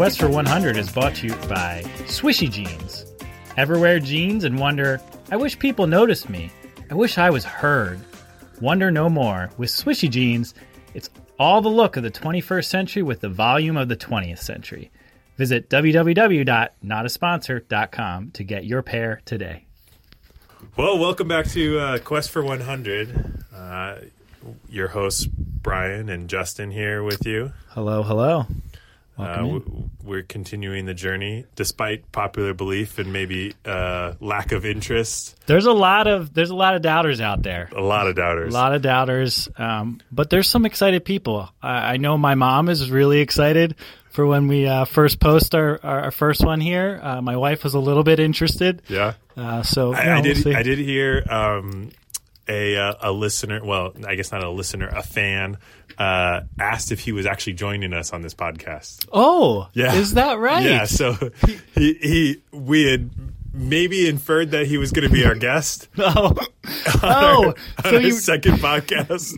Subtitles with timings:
[0.00, 3.04] Quest for 100 is brought to you by Swishy Jeans.
[3.58, 4.98] Ever wear jeans and wonder,
[5.30, 6.50] I wish people noticed me.
[6.90, 8.00] I wish I was heard.
[8.62, 9.50] Wonder no more.
[9.58, 10.54] With Swishy Jeans,
[10.94, 14.90] it's all the look of the 21st century with the volume of the 20th century.
[15.36, 19.66] Visit www.notasponsor.com to get your pair today.
[20.76, 23.44] Well, welcome back to uh, Quest for 100.
[23.54, 23.96] Uh,
[24.68, 27.52] your hosts, Brian and Justin, here with you.
[27.68, 28.46] Hello, hello.
[29.18, 35.38] Uh, w- we're continuing the journey despite popular belief and maybe uh, lack of interest.
[35.46, 37.68] There's a lot of there's a lot of doubters out there.
[37.76, 38.54] A lot of doubters.
[38.54, 41.50] A lot of doubters, um, but there's some excited people.
[41.62, 43.74] I, I know my mom is really excited
[44.10, 47.00] for when we uh, first post our, our, first one here.
[47.02, 48.82] Uh, my wife was a little bit interested.
[48.88, 49.14] Yeah.
[49.36, 50.36] Uh, so I, you know, I we'll did.
[50.42, 50.54] see.
[50.54, 51.90] I did hear um,
[52.48, 53.64] a uh, a listener.
[53.64, 55.58] Well, I guess not a listener, a fan
[55.98, 59.06] uh, asked if he was actually joining us on this podcast.
[59.12, 59.94] Oh, Yeah.
[59.94, 60.64] is that right?
[60.64, 60.84] Yeah.
[60.84, 61.14] So
[61.74, 63.10] he he we had
[63.52, 65.88] maybe inferred that he was going to be our guest.
[66.02, 66.34] Oh,
[67.02, 67.48] oh.
[67.48, 69.34] on so our you second podcast.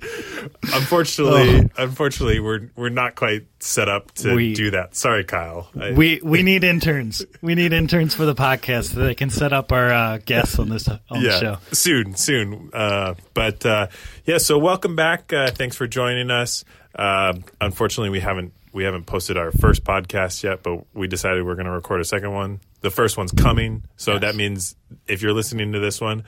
[0.75, 4.37] Unfortunately, unfortunately, we're we're not quite set up to Oh.
[4.37, 4.95] We- do that.
[4.95, 5.71] Sorry, Kyle.
[5.81, 7.25] I- we we need interns.
[7.41, 10.69] We need interns for the podcast so they can set up our uh, guests on
[10.69, 11.59] this on the yeah, show.
[11.73, 12.71] soon, soon.
[12.73, 13.87] Uh, but uh,
[14.25, 15.33] yeah, so welcome back.
[15.33, 16.65] Uh, thanks for joining us.
[16.95, 21.55] Uh, unfortunately, we haven't we haven't posted our first podcast yet, but we decided we're
[21.55, 22.61] going to record a second one.
[22.81, 24.75] The first one's coming, so that means
[25.06, 26.25] if you're listening to this one,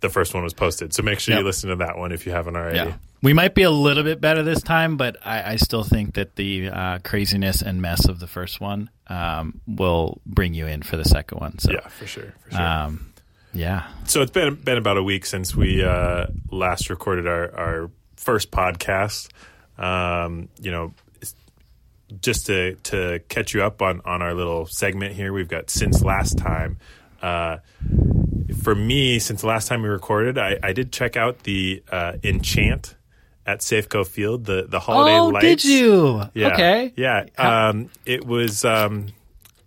[0.00, 0.92] the first one was posted.
[0.94, 1.40] So make sure Yep.
[1.40, 2.76] you listen to that one if you haven't already.
[2.76, 2.94] Yeah.
[3.20, 6.36] We might be a little bit better this time, but I, I still think that
[6.36, 10.96] the uh, craziness and mess of the first one um, will bring you in for
[10.96, 11.58] the second one.
[11.58, 12.60] So, Yeah, for sure, for sure.
[12.60, 13.12] um,
[13.52, 13.88] yeah.
[14.04, 18.52] so it's been been about a week since we uh, last recorded our, our first
[18.52, 19.30] podcast.
[19.78, 20.94] Um, you know,
[22.20, 26.02] just to to catch you up on on our little segment here, we've got since
[26.02, 26.78] last time.
[27.20, 27.58] Uh,
[28.62, 32.12] for me, since the last time we recorded, I, I did check out the uh,
[32.22, 32.94] Enchant
[33.44, 35.62] at Safeco Field, the the holiday oh, lights.
[35.62, 36.22] did you?
[36.34, 36.48] Yeah.
[36.52, 36.92] Okay.
[36.96, 37.26] Yeah.
[37.36, 39.08] Um, it was um,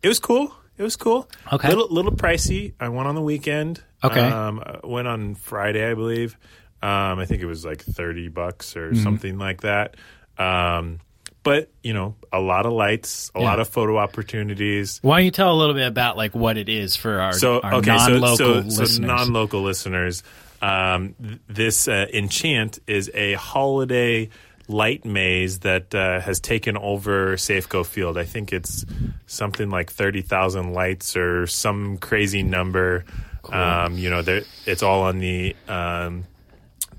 [0.01, 0.53] it was cool.
[0.77, 1.29] It was cool.
[1.51, 1.67] Okay.
[1.67, 2.73] Little little pricey.
[2.79, 3.83] I went on the weekend.
[4.03, 4.19] Okay.
[4.19, 6.37] Um, I went on Friday, I believe.
[6.81, 9.03] Um, I think it was like thirty bucks or Mm-hmm.
[9.03, 9.95] something like that.
[10.39, 11.01] Um,
[11.43, 13.45] but you know, a lot of lights, a Yeah.
[13.45, 14.99] lot of photo opportunities.
[15.01, 17.59] Why don't you tell a little bit about like what it is for our, So
[17.61, 18.95] our okay, non-local so, listeners?
[18.97, 20.23] so non-local listeners.
[20.61, 24.29] Um, th- this uh, Enchant is a holiday
[24.67, 28.17] light maze that uh, has taken over Safeco Field.
[28.17, 28.85] I think it's
[29.25, 33.03] something like thirty thousand lights or some crazy number.
[33.51, 34.21] Um, you know,
[34.67, 36.25] it's all on the um,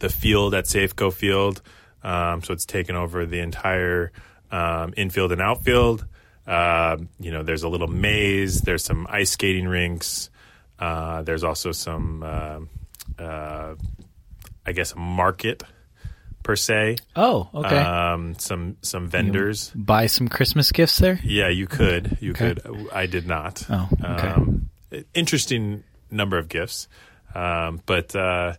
[0.01, 1.63] the field at Safeco Field.
[2.03, 4.11] Um, so it's taken over the entire
[4.53, 6.07] um, infield and outfield.
[6.47, 8.61] Um, you know, there's a little maze.
[8.61, 10.31] There's some ice skating rinks.
[10.79, 12.61] Uh, there's also some, uh,
[13.23, 13.75] uh,
[14.67, 15.63] I guess, a market
[16.43, 16.97] per se.
[17.15, 17.77] oh, okay.
[17.79, 19.71] Um, some some vendors.
[19.77, 21.21] Buy some Christmas gifts there.
[21.23, 22.19] Yeah, you could.
[22.21, 22.55] You Okay.
[22.55, 22.89] could.
[22.93, 23.65] I did not.
[23.71, 24.29] Oh, okay.
[24.29, 24.71] Um,
[25.15, 26.89] interesting number of gifts.
[27.35, 28.55] Um, but uh,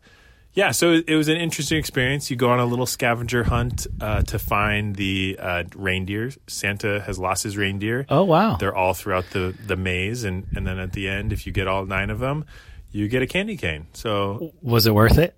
[0.54, 2.30] yeah, so it, was an interesting experience.
[2.30, 6.32] You go on a little scavenger hunt uh, to find the uh, reindeer.
[6.48, 8.06] Santa has lost his reindeer.
[8.10, 8.58] Oh wow.
[8.58, 10.24] They're all throughout the, the maze.
[10.24, 12.46] And, and then at the end, if you get all nine of them,
[12.92, 13.88] you get a candy cane.
[13.94, 15.36] So Was it worth it?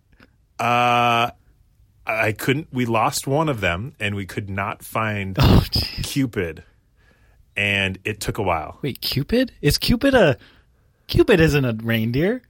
[0.59, 1.32] uh,
[2.08, 5.64] I couldn't, we lost one of them and we could not find Oh.
[5.72, 6.64] Cupid.
[7.58, 8.80] And it took a while.
[8.82, 9.53] wait, Cupid?
[9.62, 10.38] Is Cupid a
[11.08, 11.40] Cupid?
[11.40, 12.42] Isn't a reindeer?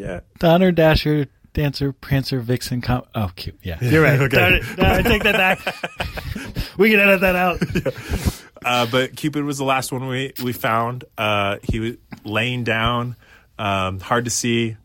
[0.00, 0.20] Yeah.
[0.38, 2.80] Donner, Dasher, Dancer, Prancer, Vixen.
[2.80, 3.58] Com- oh, cute.
[3.62, 4.18] Yeah, you're right.
[4.18, 4.36] Okay.
[4.36, 4.78] Darn it.
[4.78, 6.76] No, I take that back.
[6.78, 7.60] we can edit that out.
[8.62, 11.04] Uh, but Cupid was the last one we we found.
[11.16, 11.94] Uh, he was
[12.24, 13.16] laying down,
[13.58, 14.76] um, hard to see.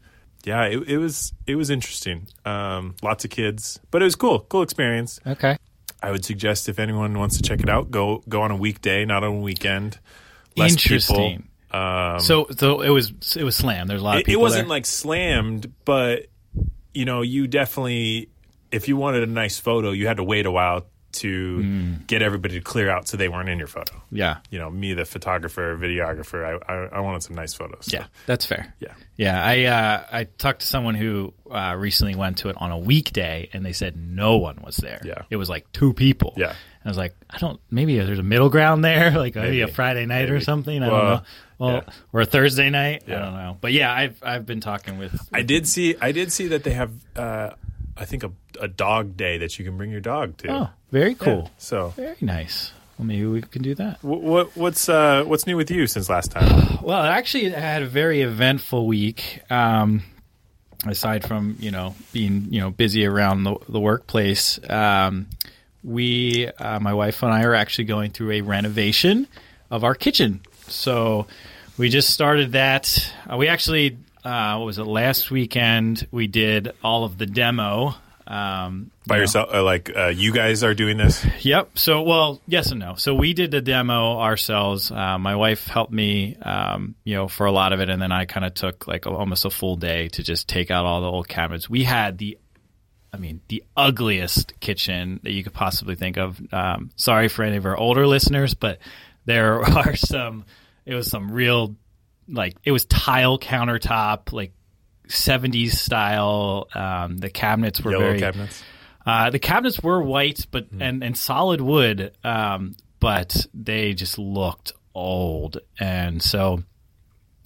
[0.46, 2.26] Yeah, it, it was it was interesting.
[2.46, 5.20] Um, lots of kids, but it was cool, cool experience.
[5.28, 5.58] Okay.
[6.02, 9.04] I would suggest if anyone wants to check it out, go go on a weekday,
[9.04, 10.00] not on a weekend.
[10.56, 11.32] Less Interesting.
[11.40, 11.50] People.
[11.76, 13.88] Um, So, so it was it was slam.
[13.88, 14.70] There's a lot of it, it wasn't there.
[14.70, 16.28] like slammed, but
[16.94, 18.30] you know, you definitely,
[18.72, 22.08] if you wanted a nice photo, you had to wait a while to Mm.
[22.08, 24.02] get everybody to clear out so they weren't in your photo.
[24.12, 27.86] yeah, you know, me, the photographer, videographer, I, I, I wanted some nice photos.
[27.86, 28.08] so, yeah.
[28.26, 28.74] That's fair.
[28.82, 28.94] Yeah.
[29.16, 32.78] Yeah, I uh, I talked to someone who uh, recently went to it on a
[32.78, 35.02] weekday, and they said no one was there.
[35.06, 35.22] Yeah.
[35.30, 36.34] it was like two people.
[36.36, 36.54] Yeah.
[36.86, 37.60] I was like, I don't.
[37.72, 39.62] Maybe there's a middle ground there, like maybe, Maybe.
[39.62, 40.84] a Friday night or something.
[40.84, 41.22] I Well, don't know.
[41.58, 41.94] Well, yeah.
[42.14, 43.04] or a Thursday night.
[43.08, 43.58] I don't know.
[43.60, 45.28] But yeah, I've I've been talking with.
[45.34, 45.96] I did see.
[46.00, 46.92] I did see that they have.
[47.16, 47.52] Uh,
[47.98, 50.52] I think a, a dog day that you can bring your dog to.
[50.52, 51.16] Oh, very Yeah.
[51.18, 51.52] cool.
[51.58, 52.72] So, Very nice.
[52.98, 54.04] Well, maybe we can do that.
[54.04, 56.78] what, what what's uh, what's new with you since last time?
[56.84, 59.42] Well, I actually, I had a very eventful week.
[59.50, 60.04] Um,
[60.86, 65.28] aside from you know being you know busy around the, the workplace, um,
[65.86, 69.28] we, uh, my wife and I, are actually going through a renovation
[69.70, 70.42] of our kitchen.
[70.68, 71.28] So
[71.78, 73.14] we just started that.
[73.32, 74.86] Uh, we actually, uh, what was it?
[74.86, 77.94] Last weekend, we did all of the demo.
[78.28, 79.22] Um, By you know.
[79.22, 79.50] yourself?
[79.54, 81.24] Uh, like uh, you guys are doing this?
[81.42, 81.78] Yep.
[81.78, 82.96] So, well, yes and no.
[82.96, 84.90] So we did the demo ourselves.
[84.90, 88.12] Uh, my wife helped me, um, you know, for a lot of it, and then
[88.12, 91.02] I kind of took like a, almost a full day to just take out all
[91.02, 91.70] the old cabinets.
[91.70, 92.40] We had the,
[93.16, 96.40] I mean, the ugliest kitchen that you could possibly think of.
[96.54, 98.80] Um, sorry for any of our older listeners, but
[99.26, 100.46] there are some.
[100.86, 101.76] It was some real,
[102.28, 104.52] like it was tile countertop, like.
[105.08, 106.68] 70s style.
[106.74, 108.64] Um, the cabinets were Yellow very cabinets.
[109.06, 114.74] uh, the cabinets were white, but and, and solid wood, um, but they just looked
[114.96, 116.64] old, and so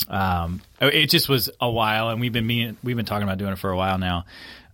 [0.08, 2.08] um, it just was a while.
[2.08, 4.24] And we've been we've been talking about doing it for a while now,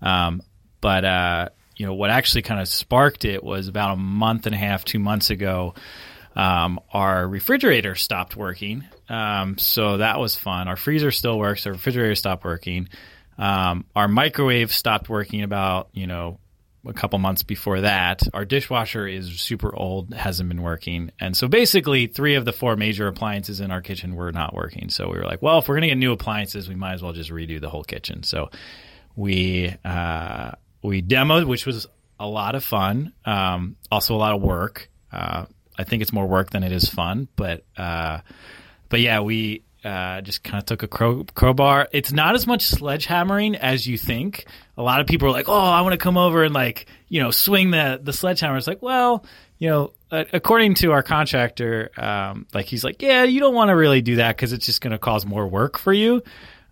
[0.02, 0.44] um,
[0.86, 4.54] but uh, you know what actually kind of sparked it was about a month and
[4.54, 5.74] a half, two months ago.
[6.36, 10.68] Um, our refrigerator stopped working, um, so that was fun.
[10.68, 11.66] Our freezer still works.
[11.66, 12.88] Our refrigerator stopped working.
[13.40, 16.38] Um, our microwave stopped working about you know
[16.86, 18.22] a couple months before that.
[18.32, 21.10] Our dishwasher is super old, hasn't been working.
[21.20, 24.90] And so basically, three of the four major appliances in our kitchen were not working.
[24.90, 27.02] So we were like, well, if we're going to get new appliances, we might as
[27.02, 28.22] well just redo the whole kitchen.
[28.22, 28.52] So
[29.16, 30.52] we, uh,
[30.86, 31.88] we demoed, which was
[32.20, 33.14] a lot of fun.
[33.26, 34.90] Um, also a lot of work.
[35.12, 35.46] Uh,
[35.78, 38.20] I think it's more work than it is fun, but, uh,
[38.90, 41.88] but yeah, we, uh, just kind of took a crow, crowbar.
[41.92, 44.46] It's not as much sledgehammering as you think.
[44.78, 47.22] A lot of people are like, "Oh, I want to come over and like, you
[47.22, 49.24] know, swing the the sledgehammer." It's like, well,
[49.60, 53.76] you know, according to our contractor, um, like he's like, "Yeah, you don't want to
[53.76, 56.24] really do that because it's just going to cause more work for you."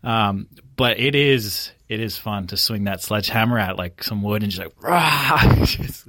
[0.03, 4.41] Um, but it is it is fun to swing that sledgehammer at like some wood
[4.43, 5.55] and just like, rah!
[5.65, 6.07] Just,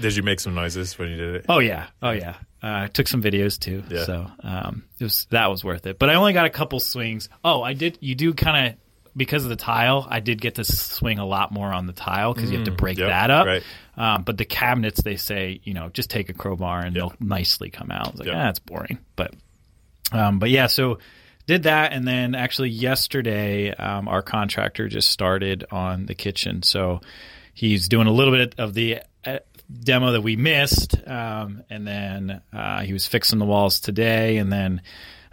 [0.00, 1.46] Did you make some noises when you did it?
[1.48, 2.36] Oh yeah, oh yeah.
[2.62, 4.04] Uh, I took some videos too, Yeah.
[4.04, 5.98] so um, it was that was worth it.
[5.98, 7.28] But I only got a couple swings.
[7.44, 7.98] Oh, I did.
[8.00, 8.76] You do kind of
[9.16, 10.06] because of the tile.
[10.08, 12.70] I did get to swing a lot more on the tile because you have to
[12.72, 13.46] break yep, that up.
[13.46, 13.62] right.
[13.96, 17.70] Um, but the cabinets, they say, you know, just take a crowbar and they'll nicely
[17.70, 18.08] come out.
[18.10, 18.36] It's like, Yep.
[18.36, 18.98] ah, that's boring.
[19.16, 19.34] But
[20.12, 20.98] um, but yeah, so
[21.50, 27.00] did that, and then actually yesterday, um, our contractor just started on the kitchen, so
[27.52, 29.40] he's doing a little bit of the uh,
[29.82, 34.52] demo that we missed, um, and then uh, he was fixing the walls today, and
[34.52, 34.80] then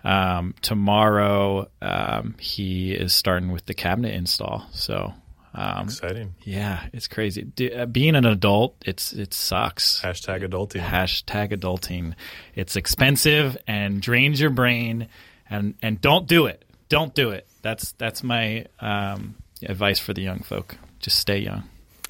[0.04, 4.66] um, tomorrow um, he is starting with the cabinet install.
[4.72, 5.14] So.
[5.54, 6.36] Um, Exciting.
[6.44, 7.42] yeah, it's crazy.
[7.42, 10.02] D- uh, being an adult, it's it sucks.
[10.04, 10.81] Hashtag adulting.
[10.81, 12.14] Hashtag adulting.
[12.54, 15.08] It's expensive and drains your brain,
[15.50, 16.64] and and don't do it.
[16.90, 17.48] Don't do it.
[17.62, 20.78] That's that's my um, advice for the young folk.
[21.00, 21.64] Just stay young.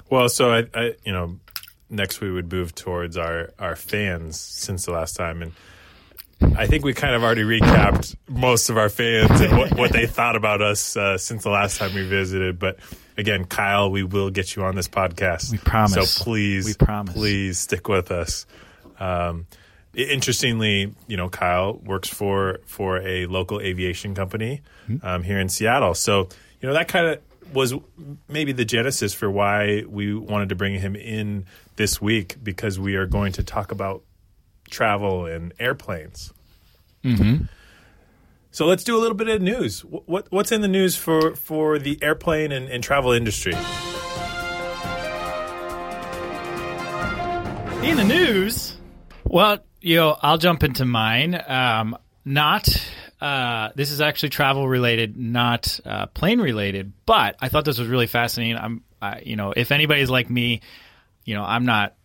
[0.09, 1.39] Well, so I, I, you know,
[1.89, 5.51] next we would move towards our our fans since the last time, and
[6.57, 10.05] I think we kind of already recapped most of our fans and what, what they
[10.05, 12.59] thought about us uh, since the last time we visited.
[12.59, 12.77] But
[13.17, 15.51] again, Kyle, we will get you on this podcast.
[15.51, 16.11] We promise.
[16.13, 17.15] So please, We promise.
[17.15, 18.45] please stick with us.
[18.99, 19.47] Um,
[20.03, 24.97] interestingly, you know, Kyle works for for a local aviation company Hmm.
[25.03, 25.93] um, here in Seattle.
[25.95, 26.29] So
[26.61, 27.19] you know that kind of
[27.53, 27.73] was
[28.27, 31.45] maybe the genesis for why we wanted to bring him in
[31.77, 34.03] this week because we are going to talk about
[34.69, 36.33] travel and airplanes.
[37.03, 37.45] Mm-hmm.
[38.51, 39.81] So let's do a little bit of news.
[39.81, 43.53] What what's in the news for for the airplane and, and travel industry?
[47.83, 48.75] In the news,
[49.23, 51.41] well, you know, I'll jump into mine.
[51.47, 52.67] Um, not
[53.19, 56.93] uh, this is actually travel related, not uh, plane related.
[57.05, 58.57] But I thought this was really fascinating.
[58.57, 60.61] I'm, I, you know, if anybody's like me,
[61.25, 61.95] you know, I'm not,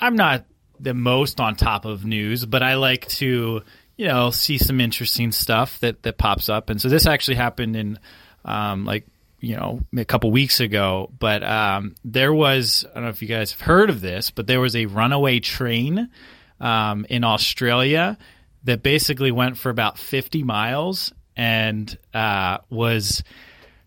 [0.00, 0.44] I'm not
[0.78, 3.62] the most on top of news, but I like to,
[3.96, 6.70] you know, see some interesting stuff that that pops up.
[6.70, 7.98] And so this actually happened in,
[8.44, 9.06] um, like
[9.40, 13.28] you know a couple weeks ago but um, there was i don't know if you
[13.28, 16.10] guys have heard of this but there was a runaway train
[16.60, 18.18] um, in australia
[18.64, 23.22] that basically went for about 50 miles and uh, was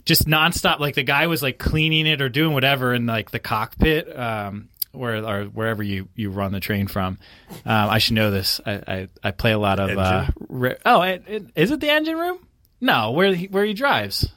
[0.06, 3.40] just nonstop like the guy was like cleaning it or doing whatever in like the
[3.40, 7.18] cockpit um, where or wherever you, you run the train from.
[7.66, 8.60] Um, I should know this.
[8.66, 9.98] I, I, I play a lot of.
[9.98, 12.46] Uh, ri- oh, it, it, is it the engine room?
[12.80, 14.30] No, where he, where he drives.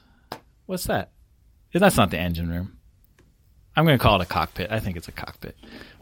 [0.65, 1.11] What's that?
[1.73, 2.74] That's not the engine room.
[3.75, 4.71] I'm going to call it a cockpit.
[4.71, 5.55] I think it's a cockpit.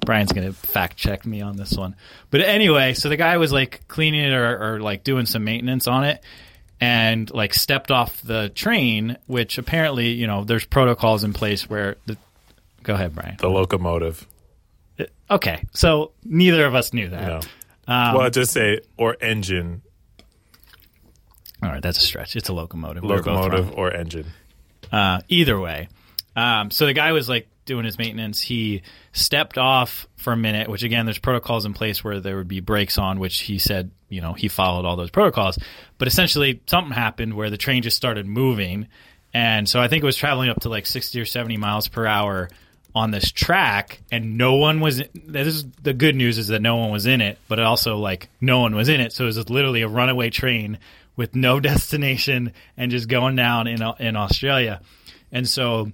[0.06, 1.96] Brian's going to fact check me on this one.
[2.30, 5.88] But anyway, so the guy was like cleaning it or, or like doing some maintenance
[5.88, 6.24] on it
[6.80, 11.96] and like stepped off the train, which apparently, you know, there's protocols in place where
[12.06, 12.18] the.
[12.84, 13.38] Go ahead, Brian.
[13.40, 14.28] The locomotive.
[15.32, 17.28] Okay, so neither of us knew that.
[17.28, 17.40] No.
[17.88, 19.82] Um, well, just say or engine,
[21.64, 22.36] All right, that's a stretch.
[22.36, 23.04] It's a locomotive.
[23.04, 23.36] We were both wrong.
[23.38, 24.28] locomotive or engine.
[24.92, 25.88] Uh, either way.
[26.36, 28.42] Um, so the guy was like doing his maintenance.
[28.42, 32.48] He stepped off for a minute, which again, there's protocols in place where there would
[32.48, 35.58] be brakes on, which he said, you know, he followed all those protocols.
[35.98, 38.88] But essentially, something happened where the train just started moving.
[39.34, 42.06] And so I think it was traveling up to like 60 or 70 miles per
[42.06, 42.50] hour
[42.96, 45.02] on this track, and no one was.
[45.16, 48.30] This is the good news is that no one was in it, but also like
[48.40, 49.14] no one was in it.
[49.14, 50.78] So it was literally a runaway train
[51.16, 54.82] with no destination and just going down in in Australia.
[55.32, 55.92] And so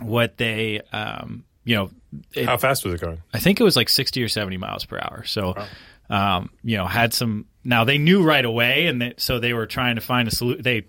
[0.00, 1.90] what they, um, you know,
[2.34, 3.22] it, How fast was it going?
[3.32, 5.24] I think it was like 60 or 70 miles per hour.
[5.24, 5.54] So,
[6.08, 7.46] um, you know, had some.
[7.62, 10.62] Now they knew right away, and they, so they were trying to find a solution.
[10.62, 10.86] They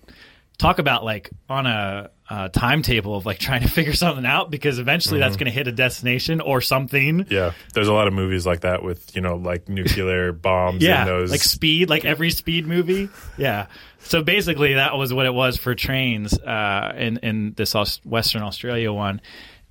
[0.58, 4.80] talk about like on a, a timetable of like trying to figure something out because
[4.80, 7.28] eventually that's going to hit a destination or something.
[7.30, 10.82] Yeah, there's a lot of movies like that with you know like nuclear bombs.
[10.92, 11.30] Yeah, those.
[11.30, 13.10] like Speed, like every Speed movie.
[13.38, 13.68] Yeah.
[14.04, 18.92] So basically, that was what it was for trains uh, in in this Western Australia
[18.92, 19.22] one,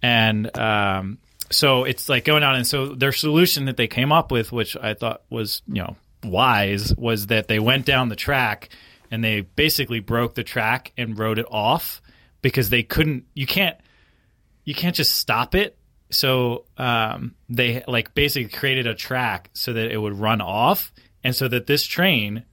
[0.02, 1.18] and um,
[1.50, 2.56] so it's like going on.
[2.56, 5.96] And so their solution that they came up with, which I thought was you know
[6.24, 8.70] wise, was that they went down the track
[9.10, 12.00] and they basically broke the track and rode it off
[12.42, 13.24] because they couldn't.
[13.34, 13.76] You can't
[14.64, 15.76] you can't just stop it.
[16.10, 21.34] So um, they like basically created a track so that it would run off, and
[21.34, 22.44] so that this train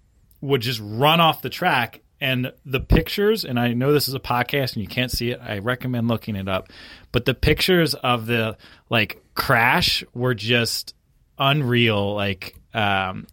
[0.48, 2.02] would just run off the track.
[2.20, 5.40] And the pictures, and I know this is a podcast and you can't see it.
[5.40, 6.70] I recommend looking it up.
[7.12, 8.58] But the pictures of the
[8.90, 10.96] like crash were just
[11.38, 12.16] unreal.
[12.16, 13.28] Like, um,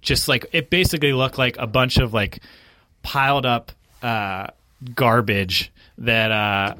[0.00, 2.40] just like it basically looked like a bunch of like
[3.02, 4.46] piled up uh,
[4.94, 6.74] garbage that uh,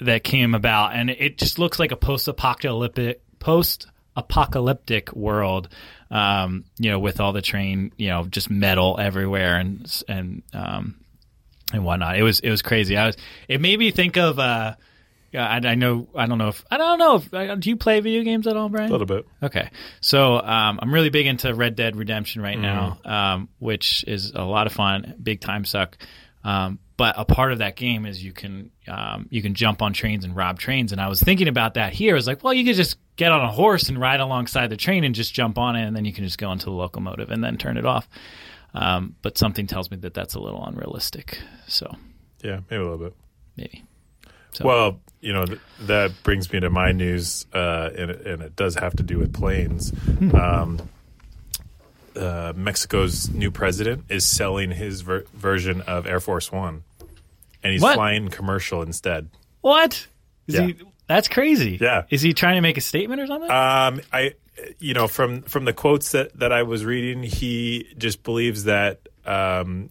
[0.00, 5.68] that came about, and it just looks like a post-apocalyptic post-apocalyptic world.
[6.10, 10.94] Um, you know, with all the train, you know, just metal everywhere and and um,
[11.72, 12.16] and whatnot.
[12.18, 12.96] It was it was crazy.
[12.96, 13.16] I was.
[13.46, 14.38] It made me think of.
[14.38, 14.74] Uh,
[15.34, 16.08] I, I know.
[16.14, 18.68] I don't know if I don't know if do you play video games at all,
[18.70, 18.88] Brian?
[18.88, 19.26] a little bit.
[19.42, 19.68] Okay,
[20.00, 24.42] so um, I'm really big into Red Dead Redemption right now, um, which is a
[24.42, 25.98] lot of fun, big time suck.
[26.44, 29.94] Um, but a part of that game is you can um, you can jump on
[29.94, 32.14] trains and rob trains, and I was thinking about that here.
[32.14, 34.76] I was like, well, you could just get on a horse and ride alongside the
[34.76, 37.30] train and just jump on it, and then you can just go into the locomotive
[37.30, 38.06] and then turn it off.
[38.74, 41.38] Um, but something tells me that that's a little unrealistic.
[41.68, 41.90] So
[42.44, 43.14] Yeah, maybe a little bit.
[43.56, 43.84] maybe.
[44.52, 48.42] So, Well, you know th- that brings me to my news, uh, and, it, and
[48.42, 49.90] it does have to do with planes.
[49.90, 50.34] Hmm.
[50.36, 50.88] Um,
[52.16, 56.82] uh, Mexico's new president is selling his ver- version of Air Force One,
[57.62, 57.94] and he's What?
[57.94, 59.28] flying commercial instead.
[59.60, 60.06] what?
[60.46, 60.66] Is Yeah.
[60.66, 60.76] he?
[61.06, 61.78] That's crazy.
[61.80, 62.02] Yeah.
[62.10, 63.50] Is he trying to make a statement or something?
[63.50, 64.34] Um, I,
[64.78, 69.00] you know, from from the quotes that that I was reading, he just believes that
[69.24, 69.88] um,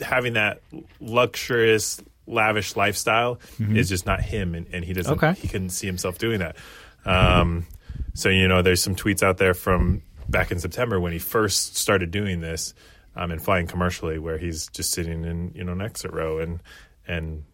[0.00, 0.60] having that
[1.00, 5.16] luxurious, lavish lifestyle is just not him, and, and he doesn't.
[5.16, 5.24] Mm-hmm.
[5.24, 5.40] Okay.
[5.40, 6.56] He couldn't see himself doing that.
[7.04, 7.66] Um,
[8.14, 11.76] so you know, there's some tweets out there from back in September when he first
[11.76, 12.74] started doing this
[13.16, 16.60] um, and flying commercially, where he's just sitting in you know an exit row and
[17.08, 17.44] and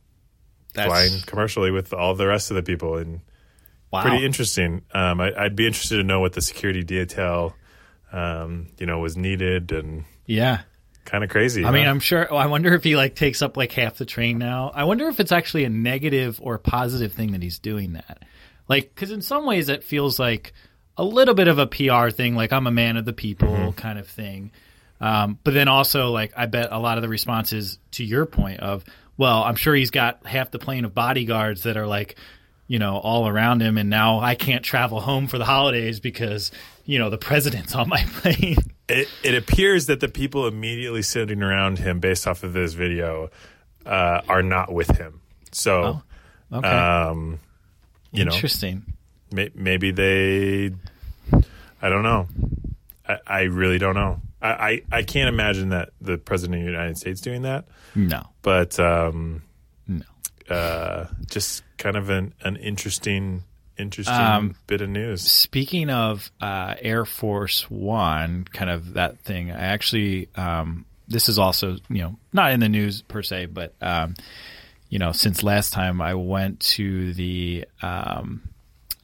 [0.75, 3.21] That's- flying commercially with all the rest of the people and
[3.91, 4.03] wow.
[4.03, 4.83] pretty interesting.
[4.93, 7.55] Um, I, I'd be interested to know what the security detail,
[8.13, 10.61] um, you know, was needed and Yeah.
[11.05, 11.65] kind of crazy.
[11.65, 11.87] I mean.
[11.87, 12.27] I'm sure.
[12.31, 14.71] oh, I wonder if he like takes up like half the train now.
[14.75, 18.25] I wonder if it's actually a negative or positive thing that he's doing that.
[18.69, 20.53] Like, because in some ways it feels like
[20.97, 23.71] a little bit of a PR thing, like I'm a man of the people Mm-hmm.
[23.73, 24.53] kind of thing.
[25.01, 28.61] Um, but then also, like, I bet a lot of the responses to your point
[28.61, 28.85] of,
[29.17, 32.17] well, I'm sure he's got half the plane of bodyguards that are like,
[32.67, 36.51] you know, all around him, and now I can't travel home for the holidays because
[36.87, 38.57] you know the president's on my plane.
[38.89, 43.31] it, it appears that the people immediately sitting around him, based off of this video,
[43.87, 45.21] uh, are not with him.
[45.53, 46.03] So,
[46.53, 47.39] Okay, um,
[48.13, 48.85] you know, interesting.
[49.33, 50.71] may, maybe they.
[51.83, 52.29] I don't know.
[53.07, 54.21] I, I really don't know.
[54.45, 57.65] I, I, I can't imagine that the president of the United States doing that.
[57.95, 59.43] No, But um,
[59.89, 60.05] no.
[60.49, 63.45] uh, just kind of an, an interesting
[63.77, 65.23] interesting Um, bit of news.
[65.29, 71.39] Speaking of uh, Air Force One, kind of that thing, I actually, um, this is
[71.39, 74.15] also, you know, not in the news per se, but, um,
[74.91, 78.43] you know, since last time I went to the um,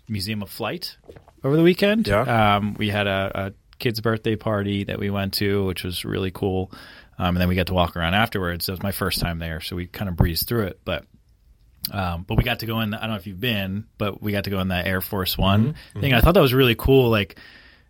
[0.08, 0.96] Museum of Flight
[1.42, 2.06] over the weekend.
[2.06, 2.56] Yeah.
[2.56, 6.30] Um, we had a, a kid's birthday party that we went to, which was really
[6.30, 6.70] cool.
[7.18, 8.68] Um, and then we got to walk around afterwards.
[8.68, 10.80] It was my first time there, so we kind of breezed through it.
[10.84, 11.04] But
[11.90, 12.94] um, but we got to go in.
[12.94, 15.36] I don't know if you've been, but we got to go in that Air Force
[15.36, 16.14] One thing.
[16.14, 17.10] I thought that was really cool.
[17.10, 17.36] Like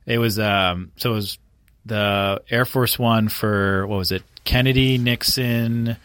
[0.07, 0.39] it was.
[0.39, 1.39] Um, so it was
[1.85, 4.23] the Air Force One for what was it?
[4.45, 5.97] Kennedy, Nixon,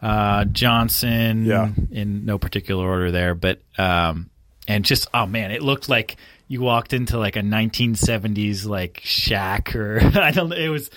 [0.00, 1.44] uh, Johnson.
[1.44, 1.70] Yeah.
[1.90, 4.30] In no particular order there, but um,
[4.68, 6.16] and just oh man, it looked like
[6.52, 10.50] you walked into like a 1970s like shack or I don't.
[10.50, 10.56] know.
[10.56, 10.90] It was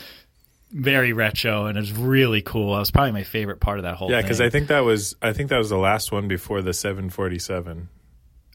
[0.71, 2.75] very retro and it was really cool.
[2.75, 5.15] It was probably my favorite part of that whole Yeah, because I think that was
[5.21, 7.87] I think that was the last one before the 747.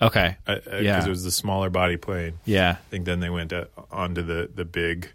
[0.03, 1.03] okay, Because Yeah.
[1.05, 2.35] it was the smaller body plane.
[2.45, 2.73] yeah.
[2.73, 5.09] I think then they went uh, onto the the big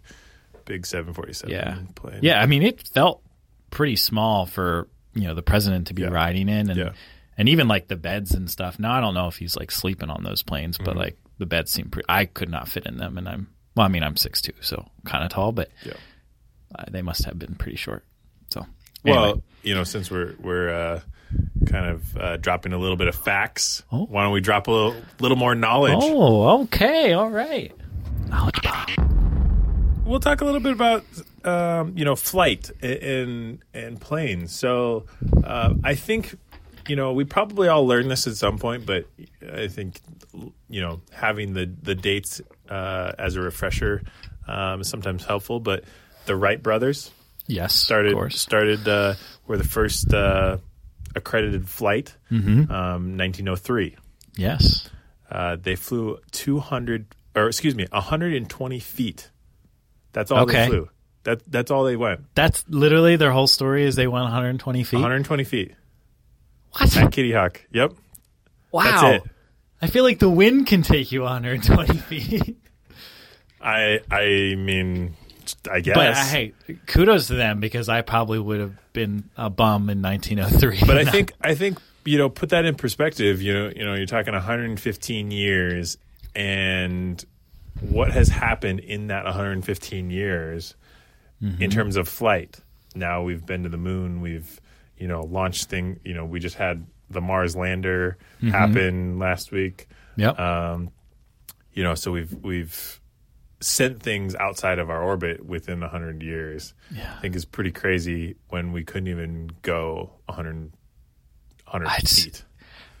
[0.64, 1.78] big 747 Yeah.
[1.94, 2.18] plane.
[2.22, 3.22] Yeah, I mean, it felt
[3.70, 6.08] pretty small for you know the president to be Yeah.
[6.08, 6.92] riding in, and Yeah.
[7.38, 8.78] and even like the beds and stuff.
[8.80, 10.84] Now I don't know if he's like sleeping on those planes, Mm-hmm.
[10.84, 12.06] but like the beds seem pretty.
[12.08, 13.86] I could not fit in them, and I'm well.
[13.86, 15.92] I mean, I'm six two, so kind of tall, but Yeah.
[16.78, 18.04] uh, they must have been pretty short.
[18.50, 18.64] So
[19.04, 21.00] Well, you know, since we're we're uh,
[21.66, 24.06] kind of uh, dropping a little bit of facts, Oh.
[24.06, 25.98] why don't we drop a little, little more knowledge?
[26.00, 27.72] oh, okay, all right.
[28.28, 30.02] Knowledge bomb.
[30.04, 31.04] We'll talk a little bit about
[31.44, 34.52] um, you know flight in in planes.
[34.54, 35.06] So
[35.44, 36.36] uh, I think
[36.88, 39.06] you know we probably all learned this at some point, but
[39.52, 40.00] I think
[40.68, 44.02] you know having the the dates uh, as a refresher
[44.48, 45.60] um, is sometimes helpful.
[45.60, 45.84] But
[46.26, 47.10] the Wright brothers
[47.48, 48.40] Yes, started of course.
[48.40, 49.14] started uh,
[49.46, 50.58] were the first uh,
[51.14, 52.70] accredited flight, Mm-hmm.
[52.72, 53.96] um, 1903.
[54.36, 54.88] Yes.
[55.30, 59.30] Uh, they flew 200 or excuse me 120 feet.
[60.12, 60.62] That's all Okay.
[60.64, 60.88] they flew.
[61.24, 62.20] That that's all they went.
[62.34, 63.84] That's literally their whole story.
[63.84, 64.96] Is they went 120 feet.
[64.96, 65.74] 120 feet
[66.78, 66.96] What?
[66.96, 67.62] at Kitty Hawk.
[67.72, 67.94] Yep.
[68.72, 68.84] Wow.
[68.84, 69.30] That's it.
[69.82, 72.56] I feel like the wind can take you 120 feet.
[73.60, 75.14] I I mean
[75.70, 75.94] I guess.
[75.94, 76.52] But uh, hey,
[76.86, 80.80] kudos to them because I probably would have been a bum in 1903.
[80.86, 83.42] But I think I think you know put that in perspective.
[83.42, 85.98] You know you know you're talking 115 years,
[86.34, 87.24] and
[87.80, 90.74] what has happened in that 115 years
[91.60, 92.58] in terms of flight.
[92.94, 94.22] Now we've been to the moon.
[94.22, 94.58] We've
[94.98, 96.00] you know launch thing.
[96.04, 98.18] You know we just had the Mars lander
[98.50, 99.88] happen last week.
[100.16, 100.38] yep.
[100.38, 100.90] Um,
[101.72, 103.00] you know so we've we've
[103.60, 106.74] sent things outside of our orbit within 100 years.
[106.94, 107.14] Yeah.
[107.16, 110.72] I think is pretty crazy when we couldn't even go 100,
[111.64, 112.44] 100 It's- feet.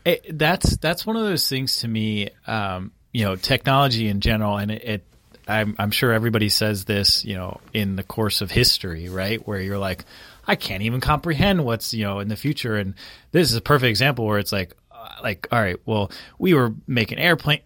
[0.04, 2.30] It, that's that's one of those things to me.
[2.46, 4.82] Um, you know, technology in general, and it.
[4.84, 5.04] it
[5.48, 9.46] I'm, I'm sure everybody says this, you know, in the course of history, right?
[9.46, 10.04] Where you're like,
[10.46, 12.76] I can't even comprehend what's, you know, in the future.
[12.76, 12.94] And
[13.32, 16.74] this is a perfect example where it's like, uh, like, all right, well, we were
[16.86, 17.60] making airplane,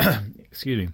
[0.00, 0.92] excuse me,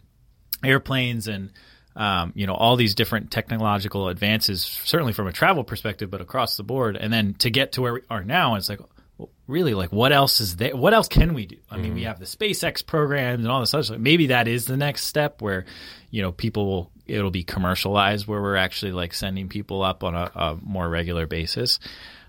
[0.65, 1.51] airplanes and
[1.95, 6.57] um, you know all these different technological advances, certainly from a travel perspective, but across
[6.57, 6.97] the board.
[6.97, 8.81] And then to get to where we are now, it's like,
[9.19, 10.75] well, really, like what else is there?
[10.75, 11.59] What else can we do?
[11.71, 13.99] I mean, we have the SpaceX programs and all this other stuff.
[13.99, 15.67] Maybe that is the next step where
[16.11, 20.15] you know people will it'll be commercialized where we're actually like sending people up on
[20.15, 21.79] a, a more regular basis.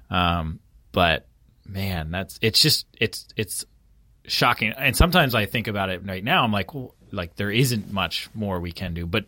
[0.09, 0.59] Um,
[0.91, 1.27] but
[1.67, 3.65] man, that's it's just it's it's
[4.25, 4.71] shocking.
[4.77, 6.43] And sometimes I think about it right now.
[6.43, 9.05] I'm like, well, like there isn't much more we can do.
[9.05, 9.25] But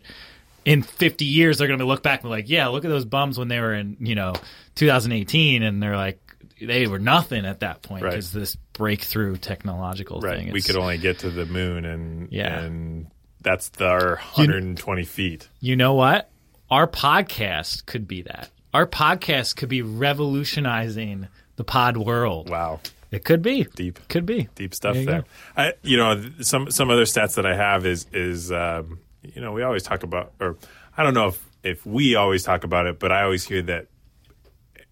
[0.64, 3.04] in 50 years, they're going to look back and be like, yeah, look at those
[3.04, 4.32] bums when they were in, you know,
[4.74, 6.20] 2018, and they're like,
[6.60, 8.10] they were nothing at that point Right.
[8.10, 10.38] because this breakthrough technological Right.
[10.40, 10.52] thing.
[10.52, 12.60] We could only get to the moon, and Yeah.
[12.60, 13.06] and
[13.46, 15.48] that's the, our 120 feet.
[15.60, 16.28] you know what?
[16.68, 18.50] Our podcast could be that.
[18.74, 22.50] Our podcast could be revolutionizing the pod world.
[22.50, 22.80] Wow,
[23.12, 23.64] It could be.
[23.76, 24.00] deep.
[24.08, 24.48] Could be.
[24.56, 25.24] deep stuff There you there.
[25.56, 29.52] I, you know, some some other stats that I have is is um, you know
[29.52, 30.56] we always talk about, or
[30.96, 33.86] I don't know if if we always talk about it, but I always hear that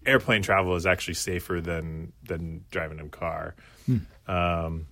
[0.05, 3.53] airplane travel is actually safer than than driving a car.
[4.27, 4.87] Um,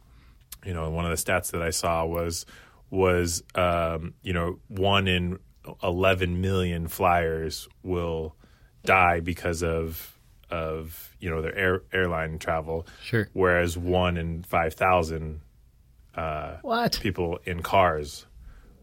[0.66, 2.46] you know, one of the stats that I saw was
[2.94, 5.40] was um, you know one in
[5.82, 8.36] eleven million flyers will
[8.86, 10.18] die because of
[10.52, 12.86] of you know their air, airline travel.
[13.04, 13.28] Sure.
[13.34, 15.42] Whereas one in five thousand
[16.16, 17.00] What?
[17.02, 18.28] people in cars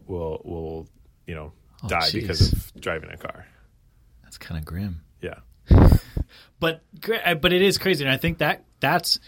[0.07, 0.89] will will
[1.27, 1.53] you know
[1.87, 2.13] die jeez.
[2.15, 3.47] because of driving a car.
[4.25, 5.03] That's kind of grim.
[5.23, 5.39] Yeah.
[6.59, 6.83] but
[7.25, 9.21] uh, but it is crazy, and I think that that's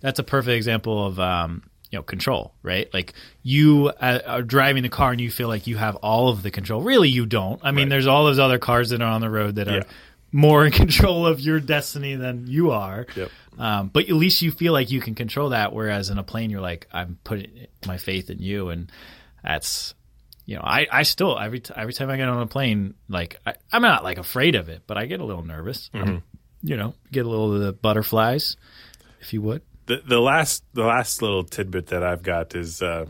[0.00, 1.62] that's a perfect example of um,
[1.94, 2.92] you know control, right?
[2.92, 3.12] Like
[3.44, 6.50] you uh, are driving the car and you feel like you have all of the
[6.50, 6.82] control.
[6.82, 7.60] Really, you don't.
[7.62, 7.90] I mean, Right.
[7.90, 9.82] there's all those other cars that are on the road that are Yeah.
[10.32, 13.06] more in control of your destiny than you are.
[13.14, 13.30] Yep.
[13.60, 15.72] Um, but at least you feel like you can control that.
[15.72, 18.90] Whereas in a plane, you're like, I'm putting my faith in you, and
[19.44, 19.94] that's,
[20.46, 23.38] you know, I, I still every t- every time I get on a plane, like
[23.46, 25.90] I, I'm not like afraid of it, but I get a little nervous.
[25.94, 26.24] Um,
[26.64, 28.56] you know, get a little of the butterflies,
[29.20, 29.62] if you would.
[29.86, 33.06] The the last the last little tidbit that I've got is uh,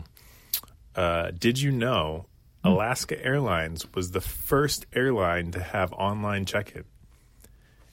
[0.95, 2.25] uh, did you know
[2.63, 2.69] Hmm.
[2.71, 6.83] Alaska Airlines was the first airline to have online check-in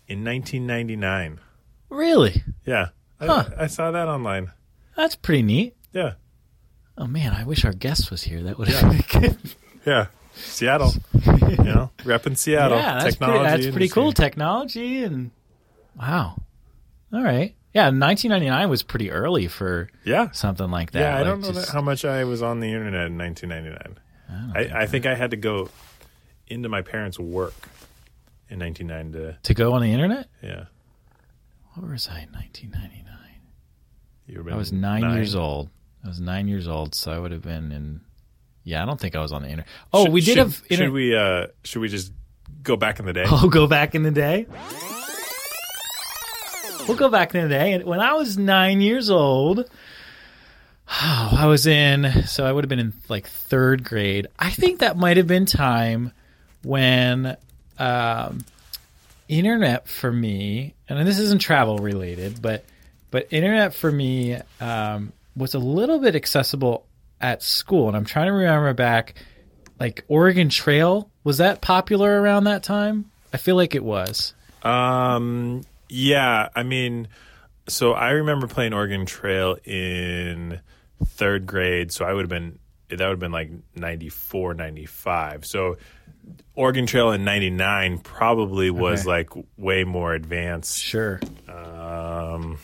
[0.08, 1.40] in 1999?
[1.90, 2.88] Really, Yeah.
[3.20, 3.44] I, Huh.
[3.58, 4.50] I saw that online.
[4.96, 5.76] that's pretty neat.
[5.92, 6.14] Yeah.
[6.96, 8.42] Oh man, I wish our guest was here.
[8.42, 9.38] That would have been good.
[9.86, 10.06] Yeah.
[10.34, 10.92] Seattle.
[11.14, 12.78] you know, repping Seattle.
[12.78, 14.12] Yeah, that's pretty, that's pretty cool.
[14.12, 15.30] Technology and
[15.98, 16.40] wow.
[17.12, 17.54] All right.
[17.74, 20.30] Yeah, 1999 was pretty early for Yeah.
[20.32, 21.00] something like that.
[21.00, 23.16] Yeah, I like don't know just- that, how much I was on the internet in
[23.18, 23.98] 1999.
[24.54, 25.68] I, I think I had to go
[26.48, 27.54] into my parents' work
[28.48, 30.28] in 1999 to to go on the internet.
[30.42, 30.64] yeah.
[31.74, 33.06] What was I in 1999?
[34.26, 35.70] You were I was nine, years old.
[36.04, 38.00] I was nine years old, so I would have been in.
[38.64, 39.66] Yeah, I don't think I was on the internet.
[39.92, 40.62] Oh, Should- we did should, have.
[40.70, 41.16] Should we?
[41.16, 42.12] Uh, should we just
[42.62, 43.24] go back in the day?
[43.30, 44.46] Oh, go back in the day.
[46.88, 47.72] We'll go back in the day.
[47.72, 49.68] And when I was nine years old,
[50.88, 52.24] oh, I was in.
[52.26, 54.26] So I would have been in like third grade.
[54.38, 56.12] I think that might have been time
[56.62, 57.36] when
[57.78, 58.44] um,
[59.28, 62.64] internet for me, and this isn't travel related, but
[63.10, 66.86] but internet for me um, was a little bit accessible
[67.20, 67.88] at school.
[67.88, 69.14] And I'm trying to remember back,
[69.78, 73.10] like Oregon Trail was that popular around that time?
[73.32, 74.34] I feel like it was.
[74.62, 75.62] Um,
[75.92, 77.08] yeah, I mean,
[77.68, 80.60] so I remember playing Oregon Trail in
[81.04, 81.92] third grade.
[81.92, 85.46] So I would have been that would have been like 94, 95.
[85.46, 85.76] So
[86.54, 89.08] Oregon Trail in 99 probably was Okay.
[89.08, 90.78] like way more advanced.
[90.80, 91.20] Sure.
[91.48, 92.58] Um,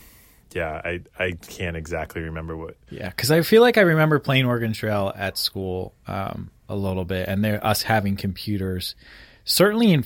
[0.55, 2.77] yeah, I I can't exactly remember what.
[2.91, 7.05] Yeah, because I feel like I remember playing Oregon Trail at school um, a little
[7.05, 8.95] bit, and there us having computers.
[9.45, 10.05] Certainly in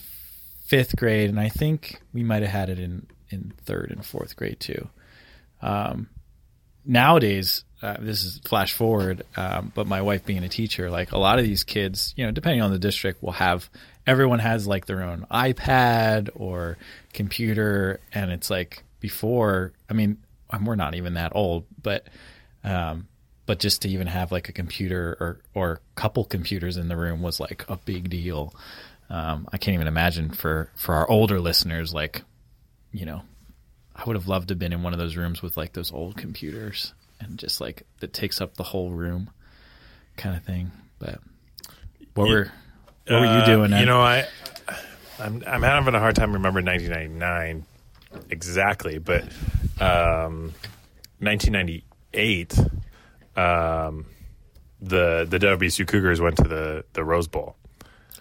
[0.64, 4.36] fifth grade, and I think we might have had it in in third and fourth
[4.36, 4.88] grade too.
[5.60, 6.08] Um,
[6.84, 11.18] nowadays, uh, this is flash forward, um, but my wife being a teacher, like a
[11.18, 13.68] lot of these kids, you know, depending on the district, will have
[14.06, 16.76] everyone has like their own iPad or
[17.12, 19.72] computer, and it's like before.
[19.90, 20.18] I mean,
[20.50, 22.06] um, we're not even that old, but
[22.62, 23.08] um,
[23.46, 27.22] but just to even have like a computer or or couple computers in the room
[27.22, 28.54] was like a big deal.
[29.10, 32.22] Um, I can't even imagine for for our older listeners, like
[32.92, 33.22] you know,
[33.96, 35.92] I would have loved to have been in one of those rooms with like those
[35.92, 39.30] old computers and just like that takes up the whole room,
[40.16, 40.70] kind of thing.
[40.98, 41.20] But
[42.14, 42.52] what were
[43.08, 43.72] what were you Uh, doing?
[43.72, 44.26] You know, I
[45.18, 47.64] I'm I'm having a hard time remembering 1999
[48.30, 49.22] exactly, but
[49.80, 50.52] um,
[51.20, 52.58] 1998,
[53.36, 54.06] um,
[54.80, 57.56] the the WSU Cougars went to the the Rose Bowl,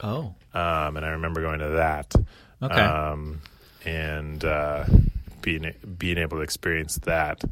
[0.03, 2.13] oh, um, and I remember going to that.
[2.61, 2.79] Okay.
[2.79, 3.41] Um,
[3.85, 4.85] and uh,
[5.41, 7.43] being being able to experience that.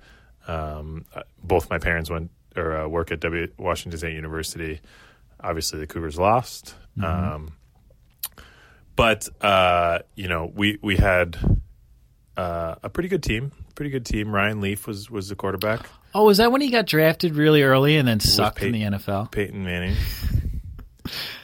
[0.47, 1.05] Um,
[1.43, 4.81] both my parents went or uh, work at W Washington State University.
[5.41, 6.75] Obviously, the Cougars lost.
[7.01, 7.53] Um,
[8.95, 11.37] but uh, you know, we we had
[12.35, 13.51] uh, a pretty good team.
[13.75, 14.33] Pretty good team.
[14.33, 15.87] Ryan Leaf was was the quarterback.
[16.13, 19.31] oh, was that when he got drafted really early and then sucked in the NFL?
[19.31, 19.95] Peyton Manning.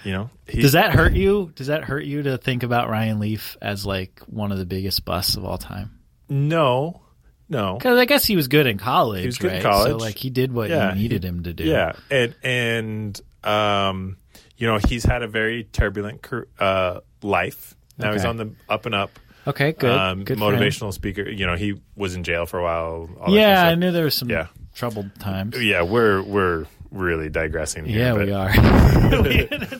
[0.03, 1.51] You know, he, Does that hurt you?
[1.55, 5.05] Does that hurt you to think about Ryan Leaf as like one of the biggest
[5.05, 5.99] busts of all time?
[6.29, 7.01] no,
[7.47, 7.75] no.
[7.75, 9.21] Because I guess he was good in college.
[9.21, 9.91] He was good in college.
[9.91, 11.63] So like he did what Yeah, you needed him to do.
[11.63, 14.17] Yeah, and and um,
[14.57, 16.25] you know, he's had a very turbulent
[16.59, 17.75] uh, life.
[17.97, 19.11] Now he's on the up and up.
[19.47, 19.73] Okay.
[19.73, 19.91] Good.
[19.91, 20.39] Um, good.
[20.39, 21.29] motivational speaker.
[21.29, 23.09] You know, he was in jail for a while.
[23.21, 24.47] all Yeah, I kind of knew there was some Yeah.
[24.73, 25.61] troubled times.
[25.61, 25.83] yeah.
[25.83, 27.99] We're we're really digressing here.
[27.99, 29.79] Yeah, but we are.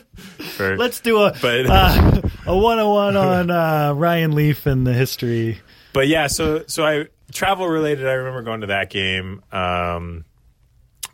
[0.56, 4.86] for- Let's do a But- uh, a one on one on uh, Ryan Leaf and
[4.86, 5.60] the history.
[5.92, 8.06] but yeah, so so I travel related.
[8.06, 9.42] I remember going to that game.
[9.52, 10.24] Um,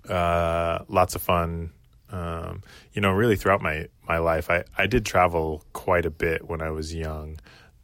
[0.08, 1.70] uh, lots of fun.
[2.10, 2.62] Um,
[2.92, 6.60] you know, really throughout my my life, I I did travel quite a bit when
[6.60, 7.38] I was young.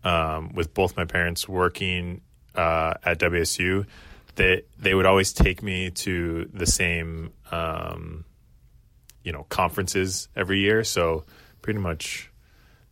[0.05, 2.21] Um, with both my parents working
[2.55, 3.85] uh, at WSU,
[4.39, 8.25] they they would always take me to the same um,
[9.23, 10.83] you know conferences every year.
[10.85, 11.25] So
[11.61, 12.31] pretty much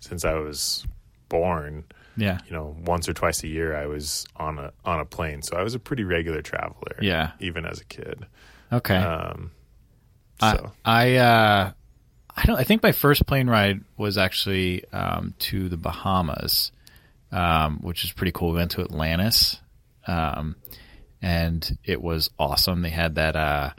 [0.00, 0.84] since I was
[1.28, 1.84] born,
[2.16, 2.38] Yeah.
[2.46, 5.42] you know, once or twice a year I was on a on a plane.
[5.42, 6.96] So I was a pretty regular traveler.
[7.00, 7.32] Yeah.
[7.40, 8.26] Even as a kid.
[8.72, 8.96] Okay.
[8.96, 9.52] Um,
[10.40, 11.70] I so I uh,
[12.36, 12.58] I don't.
[12.58, 16.72] I think my first plane ride was actually um, to the Bahamas,
[17.32, 18.50] um, which is pretty cool.
[18.50, 19.58] We went to Atlantis,
[20.06, 20.56] um,
[21.26, 22.82] and it was awesome.
[22.82, 23.34] They had that.
[23.34, 23.70] Uh,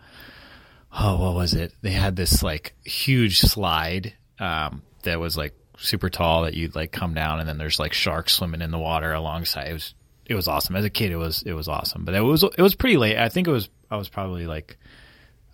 [0.91, 1.73] oh, what was it?
[1.81, 6.91] They had this like huge slide um, that was like super tall that you'd like
[6.91, 9.69] come down, and then there's like sharks swimming in the water alongside.
[9.69, 9.93] It was
[10.25, 10.75] it was awesome.
[10.75, 13.17] As a kid, it was it was awesome, but it was it was pretty late.
[13.17, 14.77] I think it was I was probably like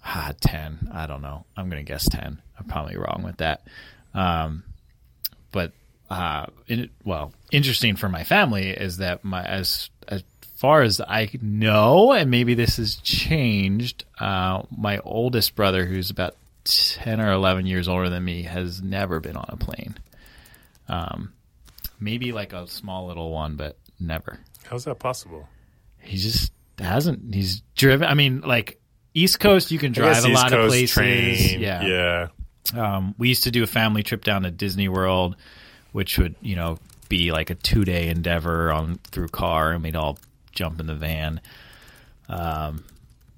[0.03, 0.89] ah, 10.
[0.93, 1.45] I don't know.
[1.55, 2.41] I'm to guess 10.
[2.59, 3.65] I'm probably wrong with that.
[4.13, 4.63] Um,
[5.51, 5.71] but,
[6.09, 6.47] uh,
[7.03, 10.23] well, interesting for my family is that my, as, as
[10.63, 16.37] far as I know, and maybe this has changed, uh, my oldest brother, who's about
[16.63, 19.95] 10 or 11 years older than me, has never been on a plane.
[20.87, 21.33] Um,
[21.99, 24.39] maybe like a small little one, but never.
[24.65, 25.49] how's that possible?
[25.99, 27.35] He just hasn't.
[27.35, 28.07] He's driven.
[28.07, 28.79] I mean, like
[29.13, 30.91] East Coast, you can drive a East lot of places.
[30.93, 31.83] train, Yeah.
[31.83, 32.27] yeah.
[32.73, 35.35] Um, we used to do a family trip down to Disney World,
[35.91, 36.77] which would you know
[37.09, 40.17] be like a two day endeavor on through car, and we'd all
[40.53, 41.41] jump in the van.
[42.29, 42.83] Um,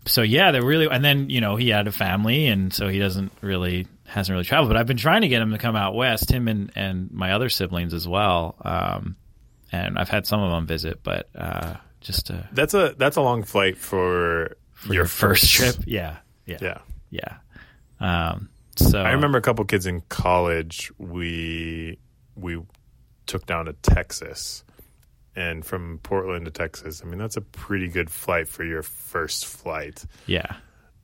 [0.05, 2.99] so yeah, they're really, and then you know he had a family, and so he
[2.99, 4.69] doesn't really hasn't really traveled.
[4.69, 7.31] But I've been trying to get him to come out west, him and and my
[7.31, 8.55] other siblings as well.
[8.63, 9.15] Um,
[9.71, 13.21] and I've had some of them visit, but uh, just to, That's a that's a
[13.21, 16.77] long flight for, for your first trip, yeah, yeah, Yeah.
[17.09, 17.37] yeah.
[18.29, 20.91] Um, so I remember a couple kids in college.
[20.99, 21.97] We
[22.35, 22.61] we
[23.25, 24.63] took down to Texas,
[25.35, 27.01] and from Portland to Texas.
[27.03, 30.05] I mean, that's a pretty good flight for your first flight.
[30.27, 30.55] yeah.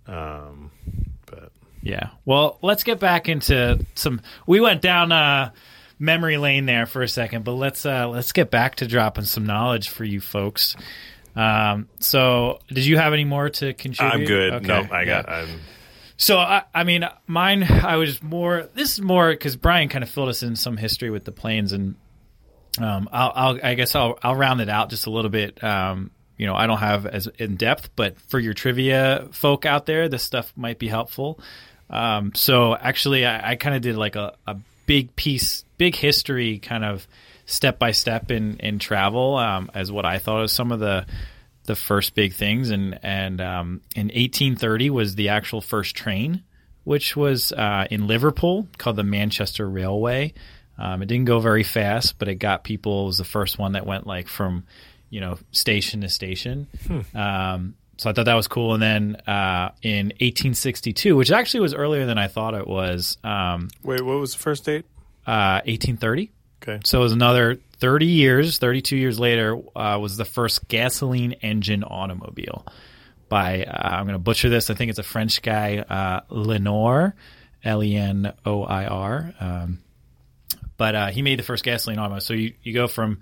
[0.07, 0.71] Um,
[1.25, 2.09] but Yeah.
[2.25, 4.21] Well, let's get back into some.
[4.47, 5.51] We went down uh,
[5.99, 9.45] memory lane there for a second, but let's uh, let's get back to dropping some
[9.45, 10.75] knowledge for you folks.
[11.35, 14.13] Um, so, did you have any more to contribute?
[14.13, 14.53] I'm good.
[14.53, 14.67] Okay.
[14.67, 15.27] No, I got.
[15.27, 15.35] Yeah.
[15.35, 15.59] I'm,
[16.17, 17.63] So, I, I mean, mine.
[17.63, 18.67] I was more.
[18.73, 21.71] This is more because Brian kind of filled us in some history with the planes,
[21.71, 21.95] and
[22.79, 23.59] um, I'll, I'll.
[23.63, 24.17] I guess I'll.
[24.23, 25.63] I'll round it out just a little bit.
[25.63, 29.85] Um, you know, I don't have as in depth, but for your trivia folk out
[29.85, 31.39] there, this stuff might be helpful.
[31.89, 36.59] Um, so actually, I, I kind of did like a, a big piece, big history
[36.59, 37.05] kind of
[37.45, 41.05] step by step in in travel um, as what I thought of some of the
[41.65, 42.69] the first big things.
[42.69, 46.43] And and um, in 1830 was the actual first train,
[46.85, 50.33] which was uh, in Liverpool called the Manchester Railway.
[50.77, 53.03] Um, it didn't go very fast, but it got people.
[53.03, 54.63] It was the first one that went like from
[55.09, 56.67] you know station to station.
[57.13, 58.73] Um, so I thought that was cool.
[58.73, 63.67] And then uh, in 1862, which actually was earlier than I thought it was, um,
[63.83, 64.85] wait, what was the first date?
[65.27, 66.31] uh, 1830.
[66.63, 66.79] Okay.
[66.83, 71.83] So it was another 30 years, 32 years later, uh, was the first gasoline engine
[71.83, 72.65] automobile
[73.29, 74.69] by, uh, I'm going to butcher this.
[74.69, 77.15] I think it's a French guy, uh, Lenoir,
[77.63, 79.33] L E N O I R.
[79.39, 79.79] Um,
[80.81, 82.21] but uh, he made the first gasoline automobile.
[82.21, 83.19] So you, you go from,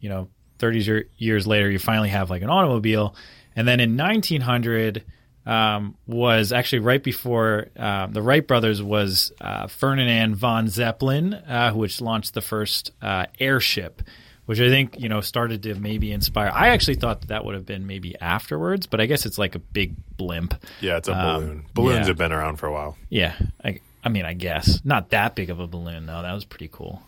[0.00, 0.28] you know,
[0.60, 3.14] 30 year- years later, you finally have like an automobile.
[3.54, 5.04] And then in 1900,
[5.44, 11.72] um, was actually right before uh, the Wright brothers was uh, Ferdinand von Zeppelin, uh,
[11.72, 14.00] which launched the first uh, airship,
[14.46, 16.50] which I think you know started to maybe inspire.
[16.54, 19.54] I actually thought that, that would have been maybe afterwards, but I guess it's like
[19.54, 20.54] a big blimp.
[20.80, 21.64] Yeah, it's a Um, balloon.
[21.74, 22.06] Balloons yeah.
[22.06, 22.96] have been around for a while.
[23.10, 26.22] Yeah, I, I mean, I guess not that big of a balloon though.
[26.22, 27.02] That was pretty cool,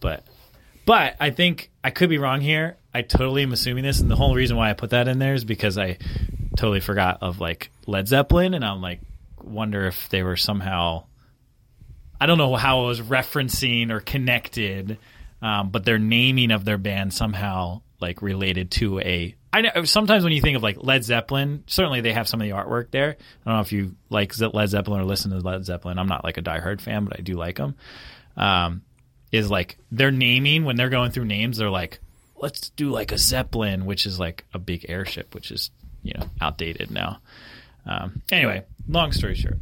[0.00, 0.24] but
[0.86, 2.76] but I think I could be wrong here.
[2.92, 5.34] I totally am assuming this, and the whole reason why I put that in there
[5.34, 5.98] is because I
[6.56, 9.00] totally forgot of like Led Zeppelin, and I'm like
[9.42, 11.04] wonder if they were somehow.
[12.20, 14.98] I don't know how it was referencing or connected,
[15.40, 19.34] um, but their naming of their band somehow like related to a.
[19.52, 22.46] I know sometimes when you think of like Led Zeppelin, certainly they have some of
[22.46, 23.16] the artwork there.
[23.18, 25.98] I don't know if you like Led Zeppelin or listen to Led Zeppelin.
[25.98, 27.74] I'm not like a diehard fan, but I do like them.
[28.36, 28.82] Um,
[29.32, 32.00] is like their naming when they're going through names, they're like,
[32.36, 35.70] let's do like a Zeppelin, which is like a big airship, which is
[36.02, 37.20] you know outdated now.
[37.86, 39.58] Um, anyway, long story short,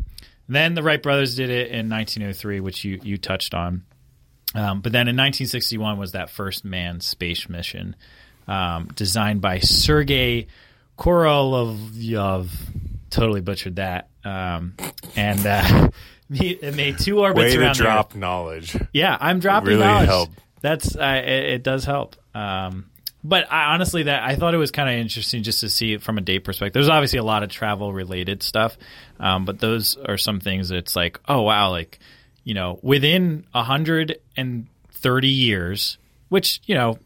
[0.48, 3.84] then the Wright brothers did it in 1903, which you you touched on.
[4.54, 7.96] Um, but then in 1961 was that first manned space mission
[8.48, 10.46] um, designed by Sergei
[10.98, 12.48] Korolev.
[13.10, 14.08] Totally butchered that.
[14.24, 14.74] Um,
[15.16, 15.90] and uh,
[16.30, 17.76] it made two orbits Way to around Earth.
[17.78, 18.76] drop knowledge.
[18.92, 20.08] Yeah, I'm dropping Really knowledge.
[20.08, 20.30] help.
[20.60, 22.16] That's uh, it, it does help.
[22.34, 22.90] Um,
[23.24, 26.02] but I, honestly, that I thought it was kind of interesting just to see it
[26.02, 26.74] from a date perspective.
[26.74, 28.76] There's obviously a lot of travel related stuff,
[29.18, 31.98] um, but those are some things that's like, oh wow, like
[32.44, 36.98] you know, within hundred and thirty years, which you know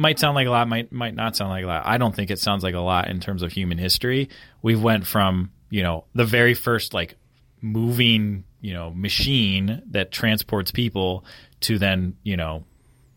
[0.00, 1.82] might sound like a lot, might might not sound like a lot.
[1.86, 4.28] I don't think it sounds like a lot in terms of human history.
[4.62, 7.14] We went from you know, the very first like
[7.62, 11.24] moving, you know, machine that transports people
[11.60, 12.64] to then, you know,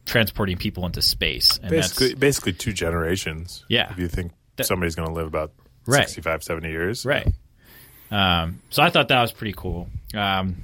[0.05, 1.57] transporting people into space.
[1.57, 3.65] And Basically, that's basically two generations.
[3.67, 3.91] Yeah.
[3.91, 5.51] If you think somebody's going to live about
[5.85, 6.07] Right.
[6.07, 7.05] 65, 70 years.
[7.05, 7.27] right.
[8.11, 9.89] Um, so I thought that was pretty cool.
[10.13, 10.57] Um,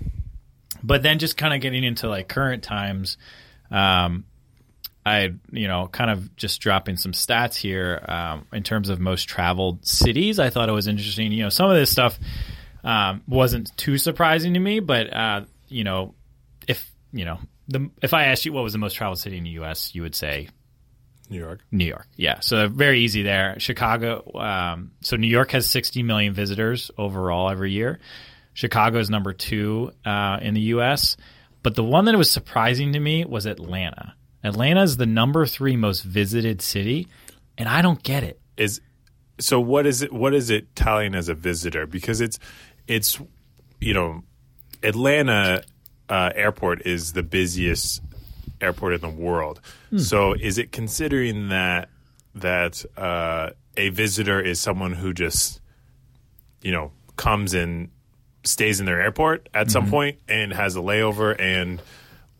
[0.83, 3.17] but then just kind of getting into like current times,
[3.71, 4.25] um,
[5.05, 9.23] I, you know, kind of just dropping some stats here um, in terms of most
[9.23, 10.39] traveled cities.
[10.39, 11.31] I thought it was interesting.
[11.31, 12.19] You know, some of this stuff
[12.83, 16.15] um, wasn't too surprising to me, but uh, you know,
[16.67, 19.43] if you know, the if I asked you what was the most traveled city in
[19.43, 20.49] the U.S., you would say
[21.29, 21.61] New York.
[21.71, 22.07] New York.
[22.15, 23.55] Yeah, so very easy there.
[23.59, 24.31] Chicago.
[24.35, 27.99] Um, so New York has 60 million visitors overall every year.
[28.53, 31.17] Chicago is number two uh, in the U.S.
[31.61, 34.15] But the one that was surprising to me was Atlanta.
[34.43, 37.07] Atlanta is the number three most visited city,
[37.57, 38.39] and I don't get it.
[38.57, 38.81] is
[39.39, 41.87] so what is it what is it telling as a visitor?
[41.87, 42.39] Because it's
[42.87, 43.19] it's
[43.79, 44.23] you know
[44.83, 45.63] atlanta
[46.09, 48.01] uh, airport is the busiest
[48.61, 49.61] airport in the world.
[49.97, 51.89] So is it considering that
[52.35, 55.61] that uh, a visitor is someone who just
[56.61, 57.89] you know comes and
[58.43, 61.81] stays in their airport at some point and has a layover and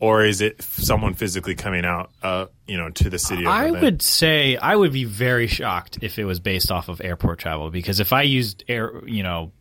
[0.00, 3.66] or is it someone physically coming out uh, you know to the city of I
[3.66, 3.84] Atlanta?
[3.84, 7.70] would say I would be very shocked if it was based off of airport travel
[7.70, 9.52] because if I used air, you know,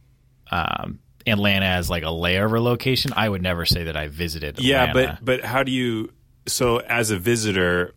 [0.50, 4.60] um, Atlanta as like a layover location, I would never say that I visited.
[4.60, 6.12] Yeah, but but how do you?
[6.48, 7.94] So as a visitor,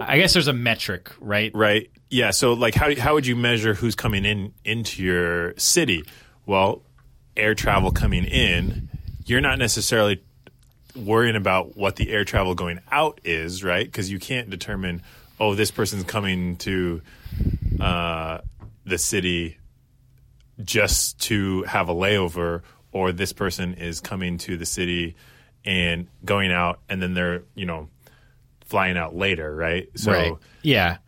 [0.00, 1.50] I guess there's a metric, right?
[1.54, 1.90] right?
[2.08, 2.30] Yeah.
[2.30, 6.04] So like, how how would you measure who's coming in into your city?
[6.46, 6.82] Well,
[7.36, 8.88] air travel coming in,
[9.26, 10.22] you're not necessarily
[10.96, 13.84] worrying about what the air travel going out is, right?
[13.84, 15.02] Because you can't determine,
[15.38, 17.02] oh, this person's coming to
[17.80, 18.38] uh,
[18.84, 19.58] the city
[20.62, 25.16] just to have a layover, or this person is coming to the city
[25.64, 27.88] and going out, and then they're you know
[28.64, 29.88] flying out later, right?
[29.96, 30.12] So.
[30.12, 30.32] right.
[30.62, 30.98] Yeah,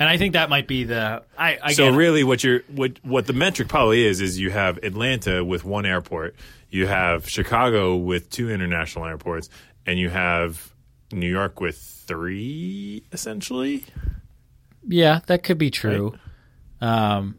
[0.00, 1.22] and I think that might be the.
[1.36, 4.78] I, I So really, what you're what what the metric probably is is you have
[4.78, 6.36] Atlanta with one airport,
[6.70, 9.48] you have Chicago with two international airports,
[9.86, 10.72] and you have
[11.12, 13.84] New York with three essentially.
[14.86, 16.14] Yeah, that could be true.
[16.80, 17.36] Um,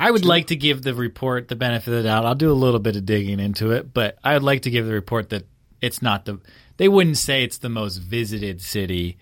[0.00, 2.24] I would like to give the report the benefit of the doubt.
[2.24, 4.86] I'll do a little bit of digging into it, but I would like to give
[4.86, 5.44] the report that
[5.80, 6.40] it's not the.
[6.76, 9.18] They wouldn't say it's the most visited city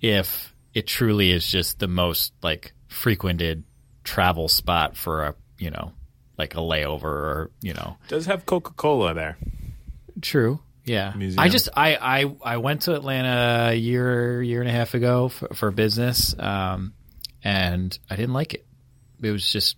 [0.00, 3.64] if it truly is just the most like frequented
[4.04, 5.92] travel spot for a you know
[6.38, 9.38] like a layover or you know does have Coca Cola there.
[10.20, 10.60] True.
[10.84, 11.12] Yeah.
[11.16, 11.40] Museum.
[11.40, 15.28] I just I, I I went to Atlanta a year year and a half ago
[15.28, 16.94] for, for business, um,
[17.42, 18.64] and I didn't like it.
[19.20, 19.76] It was just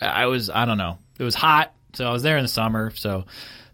[0.00, 0.98] I was I don't know.
[1.18, 3.24] It was hot, so I was there in the summer, so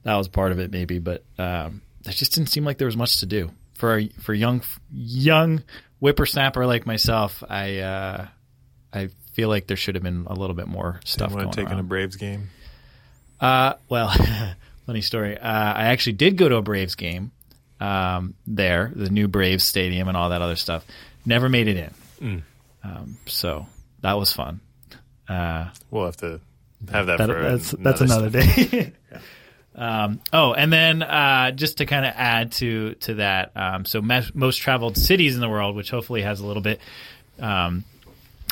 [0.03, 0.99] that was part of it maybe.
[0.99, 4.33] But um, there just didn't seem like there was much to do for a, for
[4.33, 5.63] young young
[6.01, 7.45] whippersnapper like myself.
[7.49, 8.27] I uh,
[8.93, 11.63] I feel like there should have been a little bit more stuff going want to
[11.63, 12.49] take in a Braves game.
[13.41, 14.13] Uh, well,
[14.87, 15.39] funny story.
[15.39, 17.31] Uh, I actually did go to a Braves game
[17.79, 20.85] um, there, the new Braves stadium and all that other stuff.
[21.25, 22.43] Never made it in.
[22.83, 23.67] Um, so
[24.01, 24.59] that was fun.
[25.29, 26.41] Uh, We'll have to
[26.91, 28.93] have that, that- for that's another that's another day.
[29.77, 34.03] um, oh, and then uh, just to kind of add to to that, um, so
[34.03, 36.81] mes- most traveled cities in the world, which hopefully has a little bit,
[37.39, 37.85] um,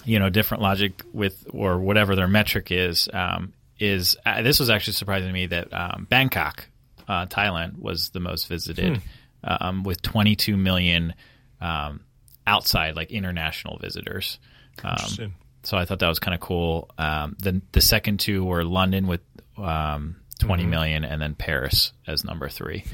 [0.07, 3.09] you know, different logic with or whatever their metric is.
[3.13, 6.67] Um, is uh, this was actually surprising to me that um, Bangkok,
[7.07, 9.03] uh, Thailand, was the most visited
[9.45, 11.15] um, with 22 million
[11.61, 12.01] um,
[12.47, 14.39] outside like international visitors.
[14.83, 16.91] Um, so I thought that was kind of cool.
[16.97, 19.21] Um, the the second two were London with
[19.59, 22.85] um, 20 million, and then Paris as number three.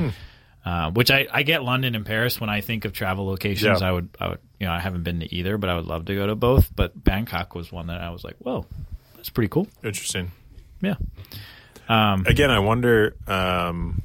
[0.65, 3.81] Uh, which I, I get London and Paris when I think of travel locations.
[3.81, 3.89] Yeah.
[3.89, 6.05] I would I would you know I haven't been to either, but I would love
[6.05, 6.71] to go to both.
[6.73, 8.65] But Bangkok was one that I was like, whoa,
[9.17, 9.67] that's pretty cool.
[9.83, 10.31] Interesting.
[10.81, 10.95] Yeah,
[12.29, 14.01] Again, I wonder um,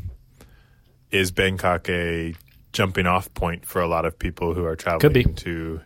[1.11, 2.33] is Bangkok a
[2.73, 5.79] jumping off point for a lot of people who are traveling to,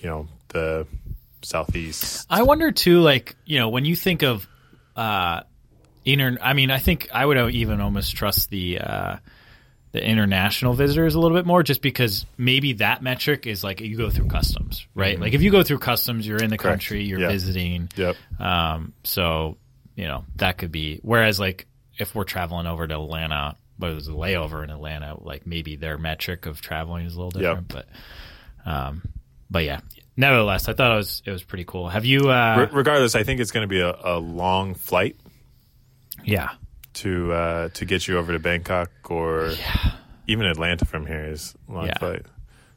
[0.00, 0.88] you know, the
[1.42, 2.26] southeast?
[2.28, 4.48] I wonder too, like you know, when you think of
[4.96, 5.42] uh,
[6.04, 6.36] inter.
[6.42, 9.16] I mean, I think I would even almost trust the uh,
[9.92, 13.96] the international visitors a little bit more, just because maybe that metric is like you
[13.96, 15.18] go through customs, right?
[15.18, 16.80] Like if you go through customs, you're in the Correct.
[16.80, 17.28] country, you're Yeah.
[17.30, 17.88] visiting.
[17.96, 18.16] Yep.
[18.38, 19.56] Um, so
[19.96, 21.00] you know that could be.
[21.02, 21.66] Whereas like
[21.98, 25.98] if we're traveling over to Atlanta, but there's a layover in Atlanta, like maybe their
[25.98, 27.68] metric of traveling is a little different.
[27.68, 27.88] But
[28.64, 29.02] um,
[29.50, 29.80] but yeah,
[30.16, 31.88] nevertheless, I thought it was it was pretty cool.
[31.88, 32.30] Have you?
[32.30, 35.16] Uh, Re- regardless, I think it's going to be a, a long flight
[36.24, 36.50] yeah,
[36.94, 39.52] to uh, to get you over to Bangkok or
[40.26, 41.98] even Atlanta from here is a long Yeah.
[41.98, 42.26] flight.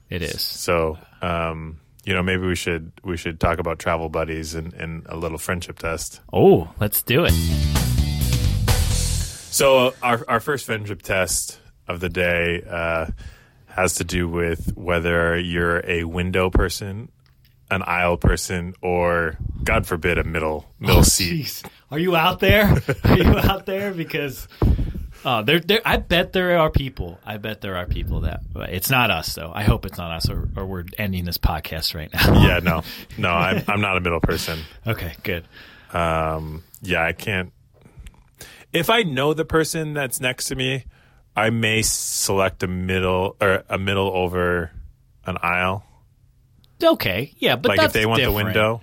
[0.09, 0.41] it is.
[0.41, 5.05] So, um, you know, maybe we should we should talk about travel buddies and, and
[5.07, 6.20] a little friendship test.
[6.32, 7.34] Oh, let's do it.
[9.53, 13.07] So, our our first friendship test of the day uh,
[13.68, 17.09] has to do with whether you're a window person,
[17.74, 21.45] an aisle person, or God forbid, a middle middle seat.
[21.45, 21.65] Jeez.
[21.91, 22.82] Are you out there?
[23.03, 23.93] Are you out there?
[23.93, 24.47] Because
[25.26, 27.19] uh, there, there, I bet there are people.
[27.26, 28.41] I bet there are people that.
[28.55, 29.51] It's not us, though.
[29.53, 32.43] I hope it's not us, or, or we're ending this podcast right now.
[32.43, 32.84] Yeah, no,
[33.17, 34.59] no, I'm I'm not a middle person.
[34.86, 35.45] okay, good.
[35.93, 37.53] Um, yeah, I can't.
[38.74, 40.86] If I know the person that's next to me,
[41.36, 44.71] I may select a middle or a middle over
[45.26, 45.84] an aisle.
[46.82, 48.38] Okay, yeah, but like that's if they want different.
[48.38, 48.82] the window.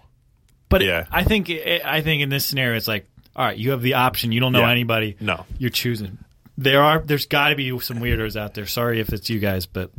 [0.69, 1.07] But Yeah.
[1.11, 4.33] I think I think in this scenario, it's like, all right, you have the option.
[4.33, 4.71] You don't know Yeah.
[4.71, 5.17] anybody.
[5.21, 5.45] No.
[5.59, 6.19] you're choosing.
[6.57, 7.01] There are.
[7.01, 8.67] There's got to be some weirdos out there.
[8.67, 9.91] Sorry if it's you guys, but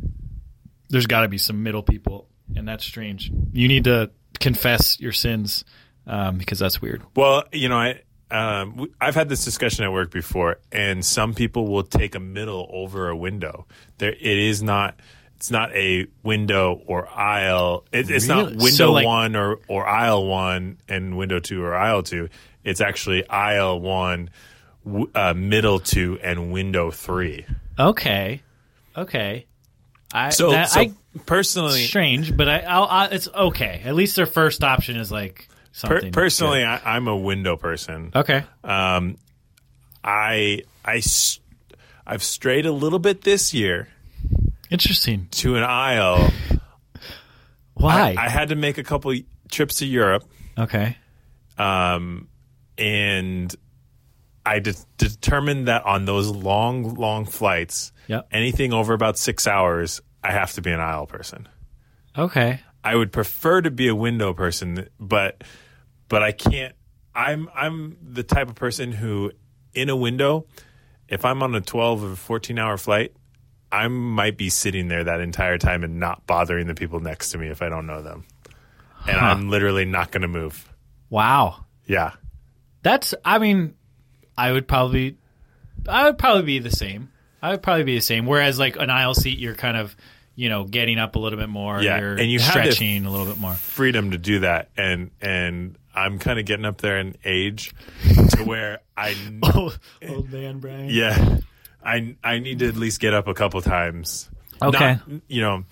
[0.88, 3.30] there's got to be some middle people, and that's strange.
[3.52, 5.64] You need to confess your sins
[6.06, 7.02] um, because that's weird.
[7.16, 11.66] Well, you know, I um, I've had this discussion at work before, and some people
[11.66, 13.66] will take a middle over a window.
[13.98, 14.98] There, it is not.
[15.42, 17.84] It's not a window or aisle.
[17.90, 21.74] It, it's not window So, like- one or or aisle one and window two or
[21.74, 22.28] aisle two.
[22.62, 24.30] It's actually aisle one,
[24.86, 27.44] w- uh, middle two, and window three.
[27.76, 28.40] Okay,
[28.96, 29.46] okay.
[30.14, 30.92] I So, that, so I
[31.26, 33.82] personally, strange, but I, I'll, I it's okay.
[33.84, 36.12] At least their first option is like per- something.
[36.12, 38.12] personally, I, I'm a window person.
[38.14, 38.44] okay.
[38.62, 39.16] Um,
[40.04, 41.02] I I
[42.06, 43.88] I've strayed a little bit this year
[44.72, 45.28] Interesting.
[45.32, 46.30] to an aisle.
[47.74, 48.14] Why?
[48.18, 49.14] I, I had to make a couple
[49.50, 50.24] trips to Europe,
[50.58, 50.96] okay.
[51.58, 52.28] um,
[52.78, 53.54] and
[54.46, 58.28] I de- determined that on those long, long flights, Yep.
[58.32, 61.48] anything over about six hours, I have to be an aisle person.
[62.16, 62.60] Okay.
[62.84, 65.44] I would prefer to be a window person, but
[66.08, 66.74] but I can't.
[67.14, 69.32] I'm I'm the type of person who,
[69.72, 70.46] in a window,
[71.08, 73.12] if I'm on a 12 or 14 hour flight,
[73.72, 77.38] I might be sitting there that entire time and not bothering the people next to
[77.38, 78.24] me if I don't know them,
[79.08, 80.68] and I'm literally not going to move.
[81.10, 81.64] Wow.
[81.86, 82.12] Yeah,
[82.82, 83.14] That's.
[83.24, 83.74] I mean,
[84.36, 85.16] I would probably.
[85.88, 87.10] I would probably be the same.
[87.40, 88.26] I would probably be the same.
[88.26, 89.96] Whereas, like an aisle seat, you're kind of,
[90.36, 91.82] you know, getting up a little bit more.
[91.82, 93.54] Yeah, You're and you stretching a little bit more.
[93.54, 97.74] freedom to do that, and and I'm kind of getting up there in age
[98.30, 99.74] to where I Oh,
[100.08, 100.88] old man Brian.
[100.88, 101.38] Yeah,
[101.84, 104.28] I I need to at least get up a couple times.
[104.62, 104.78] Okay.
[104.94, 105.64] Not, you know,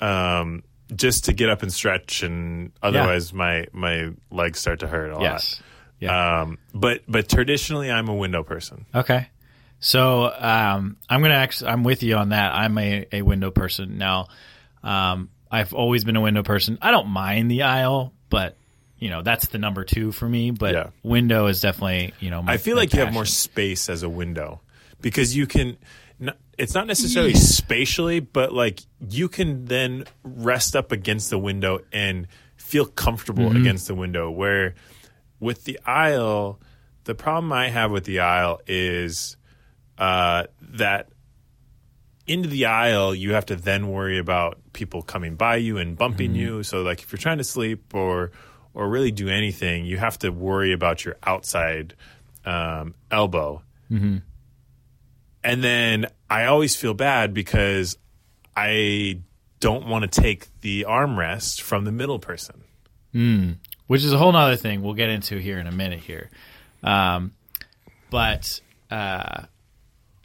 [0.00, 0.62] um,
[0.94, 5.20] just to get up and stretch, and otherwise my my legs start to hurt a
[5.20, 5.60] Yes.
[6.00, 6.42] lot.
[6.42, 8.86] Um, but but traditionally, I'm a window person.
[8.94, 9.28] Okay.
[9.80, 12.54] So um, I'm gonna actually I'm with you on that.
[12.54, 14.28] I'm a, a window person now.
[14.82, 16.78] Um, I've always been a window person.
[16.80, 18.56] I don't mind the aisle, but
[18.98, 20.50] you know that's the number two for me.
[20.52, 20.86] But Yeah.
[21.02, 22.42] window is definitely you know.
[22.42, 24.60] My, I feel like you have more space as a window
[25.00, 25.76] because you can.
[26.58, 32.26] It's not necessarily spatially, but like you can then rest up against the window and
[32.56, 33.56] feel comfortable Mm-hmm.
[33.62, 34.30] against the window.
[34.30, 34.74] Where
[35.38, 36.60] with the aisle,
[37.04, 39.38] the problem I have with the aisle is
[39.96, 41.08] uh, that
[42.26, 46.32] into the aisle, you have to then worry about people coming by you and bumping
[46.32, 46.40] Mm-hmm.
[46.40, 46.62] you.
[46.62, 48.32] So, like, if you're trying to sleep or
[48.74, 51.94] or really do anything, you have to worry about your outside
[52.44, 53.62] um, elbow.
[53.90, 54.18] Mm-hmm.
[55.42, 57.96] And then I always feel bad because
[58.56, 59.20] I
[59.60, 62.62] don't want to take the armrest from the middle person.
[63.86, 66.30] which is a whole nother thing we'll get into here in a minute here.
[66.82, 67.32] Um,
[68.10, 68.60] but
[68.90, 69.44] uh,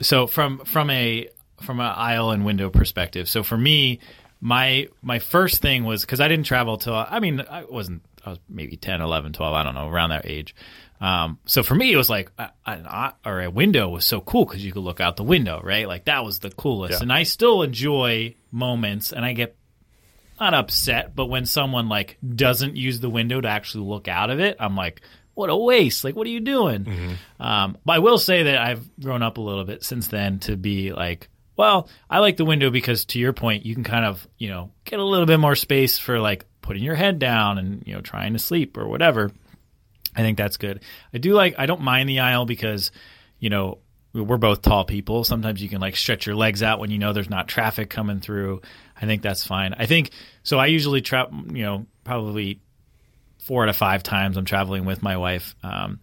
[0.01, 1.29] so from from a
[1.61, 3.99] from an aisle and window perspective, so for me,
[4.39, 8.31] my my first thing was because I didn't travel till I mean I wasn't I
[8.31, 10.55] was maybe 10, 11, 12, I don't know around that age.
[11.01, 12.87] Um, so for me, it was like a, an
[13.25, 15.87] or a window was so cool because you could look out the window, right?
[15.87, 16.93] Like that was the coolest.
[16.93, 16.99] Yeah.
[17.01, 19.55] And I still enjoy moments, and I get
[20.39, 24.39] not upset, but when someone like doesn't use the window to actually look out of
[24.39, 25.01] it, I'm like,
[25.33, 26.03] what a waste!
[26.03, 27.17] Like, what are you doing?
[27.39, 30.55] Um, but I will say that I've grown up a little bit since then to
[30.55, 34.25] be like, well, I like the window because to your point, you can kind of
[34.37, 37.83] you know get a little bit more space for like putting your head down and
[37.85, 39.31] you know trying to sleep or whatever.
[40.15, 40.81] I think that's good.
[41.13, 41.55] I do like.
[41.57, 42.91] I don't mind the aisle because,
[43.39, 43.79] you know,
[44.13, 45.23] we're both tall people.
[45.23, 48.19] Sometimes you can like stretch your legs out when you know there's not traffic coming
[48.19, 48.61] through.
[48.99, 49.73] I think that's fine.
[49.77, 50.11] I think
[50.43, 50.57] so.
[50.57, 52.61] I usually trap, you know, probably
[53.39, 55.55] four out of five times I'm traveling with my wife.
[55.63, 55.99] Um,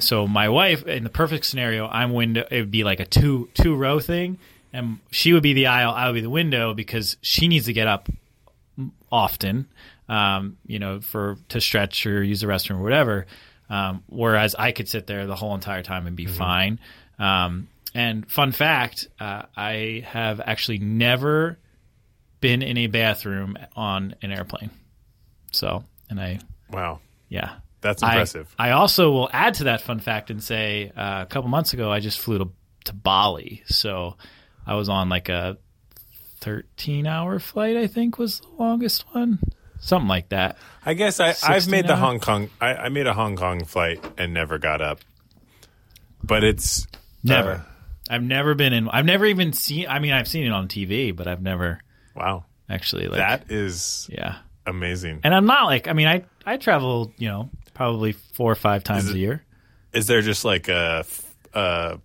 [0.00, 2.44] so my wife, in the perfect scenario, I'm window.
[2.50, 4.38] It would be like a two two row thing,
[4.72, 7.72] and she would be the aisle, I would be the window because she needs to
[7.72, 8.08] get up
[9.10, 9.66] often,
[10.08, 13.26] um, you know, for to stretch or use the restroom or whatever.
[13.70, 16.80] Um, whereas I could sit there the whole entire time and be fine.
[17.18, 21.58] Um, and fun fact, uh, I have actually never
[22.40, 24.70] been in a bathroom on an airplane.
[25.52, 26.38] So, and I,
[26.70, 28.54] Wow, yeah, that's I- impressive.
[28.58, 31.90] I, also will add to that fun fact and say uh, a couple months ago
[31.90, 32.48] I just flew to
[32.84, 34.16] to Bali, so
[34.66, 35.58] I was on like a
[36.40, 37.76] 13 hour flight.
[37.76, 39.40] I think was the longest one,
[39.80, 40.56] something like that.
[40.84, 41.96] I guess I, I've made the?
[41.96, 42.50] Hong Kong.
[42.60, 45.00] I, I made a Hong Kong flight and never got up.
[46.22, 46.86] But it's
[47.22, 47.52] Never.
[47.52, 47.62] uh,
[48.10, 48.88] I've never been in.
[48.88, 49.86] I've never even seen.
[49.88, 51.80] I mean, I've seen it on TV, but I've never
[52.16, 55.20] wow, actually like that is Yeah, amazing.
[55.24, 55.88] and I'm not like.
[55.88, 57.12] I mean, I I travel.
[57.18, 59.44] You know, probably four or five times it- a year.
[59.92, 61.04] Is there just like a,
[61.54, 61.98] a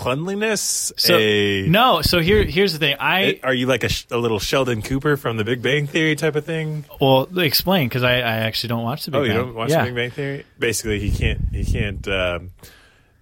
[0.00, 0.92] cleanliness?
[0.96, 2.02] So a no.
[2.02, 2.96] So here here's the thing.
[2.98, 6.36] I Are you like a, a little Sheldon Cooper from The Big Bang Theory type
[6.36, 6.84] of thing?
[7.00, 9.38] well explain because I, I actually don't watch the Big Oh, you Bang.
[9.46, 9.78] don't watch yeah.
[9.84, 10.44] The Big Bang Theory?
[10.58, 11.40] Basically, he can't.
[11.52, 12.06] He can't.
[12.08, 12.50] Um,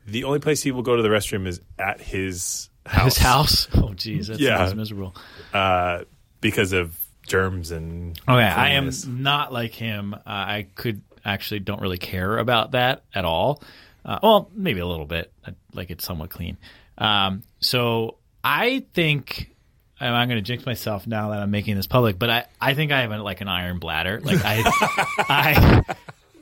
[0.06, 3.16] the only place he will go to the restroom is at his house.
[3.16, 3.68] His house.
[3.74, 4.56] Oh, jeez, that Yeah.
[4.58, 5.14] sounds miserable.
[5.52, 6.04] uh,
[6.40, 8.18] because of germs and.
[8.28, 10.14] Okay, I am not like him.
[10.14, 13.62] Uh, I could actually don't really care about that at all.
[14.04, 15.30] Uh, well, maybe a little bit.
[15.46, 16.56] I like it's somewhat clean.
[16.96, 19.54] Um, so I think
[20.00, 22.92] I'm going to jinx myself now that I'm making this public, but I, I think
[22.92, 24.20] I have a, like an iron bladder.
[24.22, 24.62] Like I,
[25.28, 25.84] I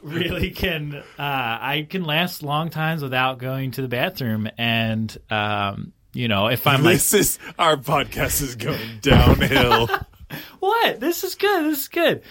[0.03, 0.95] really can.
[0.95, 6.49] Uh, I can last long times without going to the bathroom, and um, you know,
[6.49, 9.89] if I'm like This is our podcast is going downhill.
[10.61, 11.01] what?
[11.01, 11.65] This is good.
[11.67, 12.23] This is good.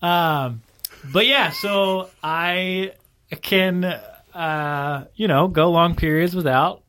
[0.00, 0.62] Um,
[1.12, 2.92] but yeah, so I
[3.40, 4.00] can,
[4.34, 6.82] uh, you know, go long periods without.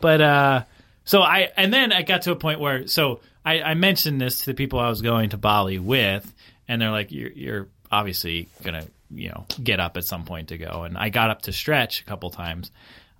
[0.00, 0.64] But uh,
[1.04, 4.40] so I, and then I got to a point where, so I, I mentioned this
[4.40, 6.32] to the people I was going to Bali with,
[6.68, 10.58] and they're like, "You're, you're obviously gonna, you know, get up at some point to
[10.58, 12.70] go." And I got up to stretch a couple times,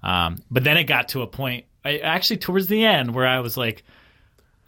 [0.02, 3.40] um, but then it got to a point, I, actually towards the end, where I
[3.40, 3.84] was like.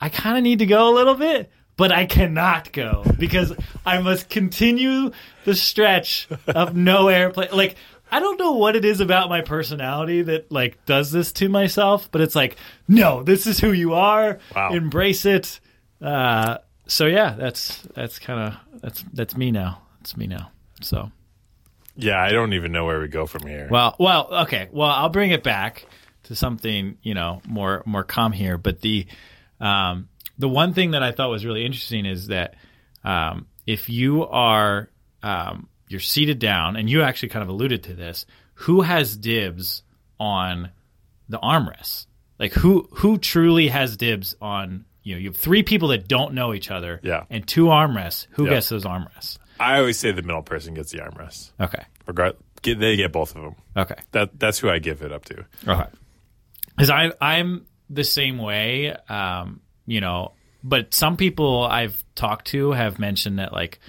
[0.01, 3.53] I kind of need to go a little bit, but I cannot go because
[3.87, 5.13] I must continue
[5.45, 7.51] the stretch of no airplane.
[7.53, 7.77] Like,
[8.13, 12.11] I don't know what it is about my personality that like does this to myself,
[12.13, 12.57] but it's like,
[12.87, 14.39] no, this is who you are.
[14.55, 14.75] Wow.
[14.75, 15.61] Embrace it.
[15.99, 19.81] Uh, so yeah, that's that's kind of that's that's me now.
[19.99, 20.51] That's me now.
[20.83, 21.11] So
[21.97, 23.69] yeah, I don't even know where we go from here.
[23.71, 24.69] well, well, okay.
[24.73, 25.87] Well, I'll bring it back
[26.25, 28.59] to something you know more more calm here.
[28.59, 29.07] But the
[29.59, 32.57] um, the one thing that I thought was really interesting is that
[33.05, 34.91] um, if you are
[35.23, 39.83] um, you're seated down, and you actually kind of alluded to this, who has dibs
[40.19, 40.71] on
[41.29, 42.07] the armrests?
[42.39, 44.85] Like who who truly has dibs on?
[45.05, 47.25] You know, you have three people that don't know each other, Yeah.
[47.31, 48.27] and two armrests.
[48.33, 48.51] Who Yeah.
[48.51, 49.39] gets those armrests?
[49.61, 51.51] I always say the middle person gets the armrest.
[51.61, 53.55] Okay, Regard, get, they get both of them.
[53.77, 53.97] okay.
[54.13, 55.45] That that's who I give it up to.
[55.69, 55.89] Okay.
[56.71, 60.33] Because I I'm the same way, um, you know.
[60.65, 63.81] But some people I've talked to have mentioned that like,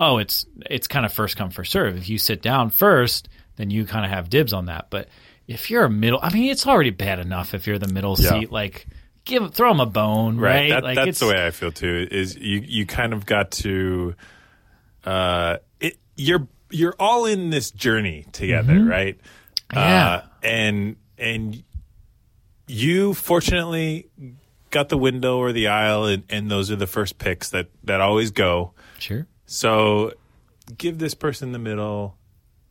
[0.00, 1.96] oh, it's it's kind of first come first serve.
[1.96, 4.86] If you sit down first, then you kind of have dibs on that.
[4.90, 5.08] But
[5.46, 8.30] if you're a middle, I mean, it's already bad enough if you're the middle Yeah.
[8.30, 8.50] seat.
[8.52, 8.86] Like,
[9.24, 10.70] give throw them a bone, right?
[10.70, 12.08] That, like that's the way I feel too.
[12.10, 14.14] Is you you kind of got to,
[15.04, 19.16] uh, it, you're you're all in this journey together, right?
[19.70, 19.76] Mm-hmm.
[19.78, 20.06] Yeah.
[20.08, 21.62] Uh, and and
[22.66, 24.08] you fortunately
[24.70, 28.00] got the window or the aisle, and, and those are the first picks that that
[28.00, 28.72] always go.
[28.98, 29.26] sure.
[29.46, 30.12] So
[30.76, 32.16] give this person the middle,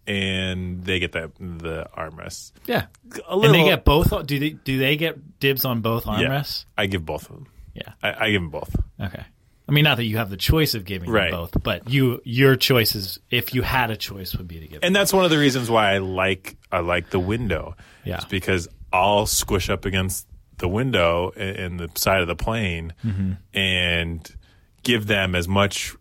[0.07, 2.51] and they get that the armrest.
[2.65, 2.86] Yeah.
[3.28, 4.11] A And they get both.
[4.26, 6.65] Do they do they get dibs on both yeah, armrests?
[6.78, 7.47] I give both of them.
[7.73, 7.93] Yeah.
[8.03, 8.76] I, I give them both.
[9.01, 9.23] Okay.
[9.67, 11.32] I mean, not that you have the choice of giving them Right.
[11.32, 14.80] both, but you your choice is if you had a choice would be to give.
[14.84, 17.76] And that's one of the reasons why I like I like the window.
[18.03, 18.17] Yeah.
[18.17, 22.93] It's because I'll squish up against the window in, in the side of the plane
[23.03, 23.32] Mm-hmm.
[23.57, 24.36] and
[24.84, 25.95] give them as much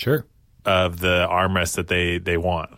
[0.00, 0.24] sure.
[0.64, 2.70] of the armrest that they they want.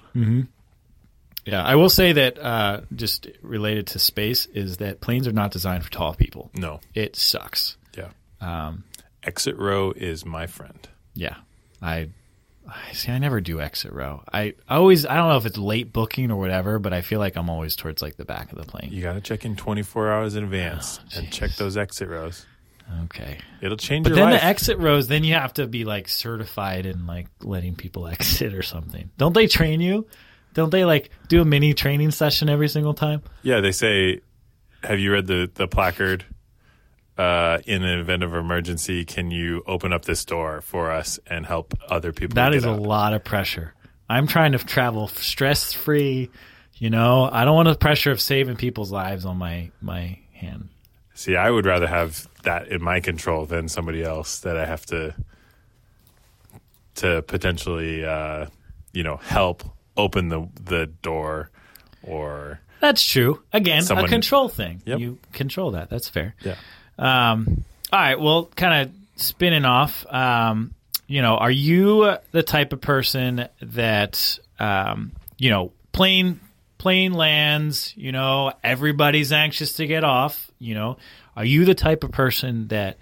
[1.45, 5.51] Yeah, I will say that uh, just related to space is that planes are not
[5.51, 6.51] designed for tall people.
[6.55, 6.79] No.
[6.95, 7.77] It sucks.
[7.97, 8.11] Yeah.
[8.41, 8.85] Um,
[9.25, 10.89] Exit row is my friend.
[11.15, 11.37] yeah,
[11.81, 12.09] I
[12.69, 13.11] I see.
[13.13, 14.23] I never do exit row.
[14.33, 15.05] I always.
[15.07, 17.75] I don't know if it's late booking or whatever, but I feel like I'm always
[17.77, 18.91] towards like the back of the plane.
[18.93, 22.47] You got to check in 24 hours in advance Oh, and check those exit rows.
[23.05, 23.39] Okay.
[23.61, 24.41] It'll change But your then life.
[24.41, 28.55] the exit rows, then you have to be like certified in like letting people exit
[28.55, 29.11] or something.
[29.19, 30.07] Don't they train you?
[30.55, 33.23] Don't they like do a mini training session every single time?
[33.43, 34.21] yeah, they say,
[34.83, 36.25] have you read the, the placard?
[37.19, 41.45] Uh, in an event of emergency, can you open up this door for us and
[41.45, 42.35] help other people?
[42.37, 43.75] That is a lot of pressure.
[44.09, 46.31] I'm trying to travel stress free.
[46.77, 50.71] You know, I don't want the pressure of saving people's lives on my my hand.
[51.23, 54.85] See, I would rather have that in my control than somebody else that I have
[54.87, 55.15] to
[56.97, 58.47] to potentially, uh,
[58.93, 59.63] you know, help
[59.97, 61.49] open the the door
[62.03, 63.41] or That's true.
[63.53, 64.83] Again, Someone- a control thing.
[64.85, 64.99] Yep.
[64.99, 65.91] You control that.
[65.91, 66.35] That's fair.
[66.43, 66.57] yeah.
[66.99, 67.63] Um,
[67.93, 68.19] all right.
[68.19, 70.05] Well, kind of spinning off.
[70.13, 70.75] Um,
[71.07, 76.41] you know, are you the type of person that, um, you know, plane
[76.83, 77.95] plane lands?
[77.97, 80.51] You know, everybody's anxious to get off.
[80.59, 80.97] You know,
[81.37, 82.99] are you the type of person that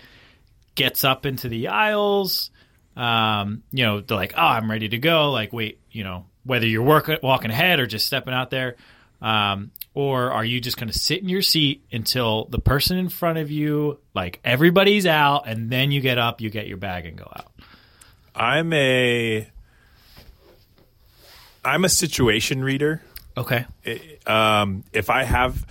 [0.75, 2.51] gets up into the aisles?
[2.95, 5.31] Um, you know, they're like, oh, I'm ready to go.
[5.31, 8.77] Like, wait, you know, whether you're working, walking ahead or just stepping out there.
[9.23, 13.09] Um, or are you just going to sit in your seat until the person in
[13.09, 17.07] front of you, like everybody's out, and then you get up, you get your bag,
[17.07, 17.51] and go out?
[18.35, 19.49] I'm a
[21.65, 23.03] I'm a situation reader.
[23.41, 23.65] Okay.
[24.27, 25.67] Um, if I have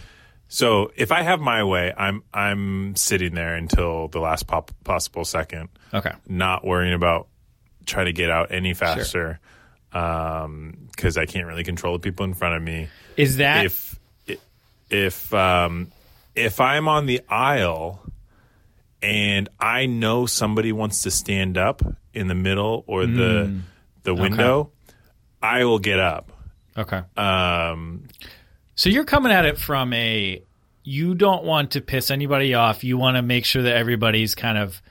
[0.48, 5.24] so if I have my way, I'm I'm sitting there until the last pop, possible
[5.24, 5.70] second.
[5.94, 6.12] Okay.
[6.28, 7.28] not worrying about
[7.86, 9.40] trying to get out any faster
[9.92, 12.90] because I can't really control the people in front of me.
[13.18, 14.00] Is that If
[14.90, 15.92] if um,
[16.36, 18.02] if I'm on the aisle
[19.02, 21.82] and I know somebody wants to stand up
[22.14, 23.62] in the middle or the
[24.04, 24.72] the window,
[25.42, 26.32] I will get up.
[26.78, 27.02] Okay?
[27.18, 28.06] Um,
[28.76, 30.44] So you're coming at it from a
[30.84, 32.84] you don't want to piss anybody off.
[32.84, 34.82] You want to make sure that everybody's kind of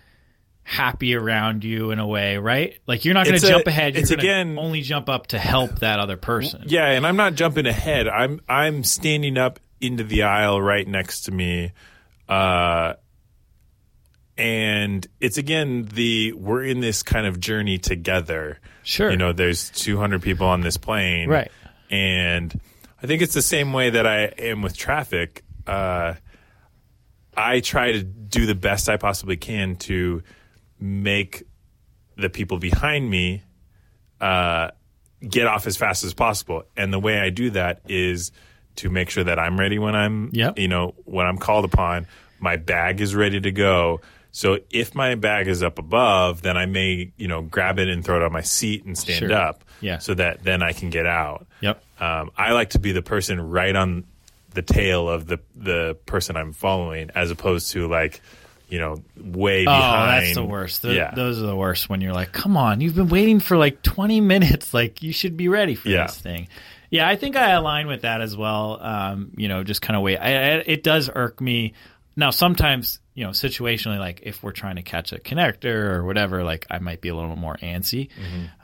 [0.63, 2.79] happy around you in a way, right?
[2.87, 3.95] Like you're not going to jump ahead.
[3.95, 6.65] You're it's again- only jump up to help that other person.
[6.67, 8.07] Yeah, and I'm not jumping ahead.
[8.07, 11.73] I'm I'm standing up into the aisle right next to me.
[12.29, 12.95] Uh
[14.37, 18.61] and it's again the we're in this kind of journey together.
[18.83, 19.11] Sure.
[19.11, 21.29] You know, there's 200 people on this plane.
[21.29, 21.51] Right.
[21.91, 22.59] And
[23.03, 25.43] I think it's the same way that I am with traffic.
[25.67, 26.15] Uh
[27.37, 30.23] I try to do the best I possibly can to
[30.81, 31.45] make
[32.17, 33.45] the people behind me
[34.21, 34.71] uh,
[35.27, 36.65] get off as fast as possible.
[36.77, 38.33] And the way I do that is
[38.77, 40.59] to make sure that I'm ready when I'm, Yep.
[40.59, 42.09] you know, when I'm called upon.
[42.41, 44.01] My bag is ready to go.
[44.33, 48.05] So if my bag is up above, then I may, you know, grab it and
[48.05, 49.33] throw it on my seat and stand Sure.
[49.33, 49.65] up.
[49.81, 49.99] Yeah.
[49.99, 51.47] So that then I can get out.
[51.61, 51.83] Yep.
[52.01, 54.05] Um, I like to be the person right on
[54.55, 58.21] the tail of the the person I'm following, as opposed to like,
[58.69, 60.25] you know, way Oh, behind.
[60.27, 60.83] that's the worst.
[60.83, 61.13] Th- yeah.
[61.15, 64.21] Those are the worst when you're like, come on, you've been waiting for like 20
[64.21, 64.75] minutes.
[64.75, 66.07] Like, you should be ready for Yeah.
[66.07, 66.49] this thing.
[66.91, 68.79] Yeah, I think I align with that as well.
[68.81, 70.17] Um, you know, just kind of wait.
[70.17, 71.75] I, I, it does irk me.
[72.19, 76.43] Now, sometimes, you know, situationally, like if we're trying to catch a connector or whatever,
[76.43, 78.09] like I might be a little more antsy.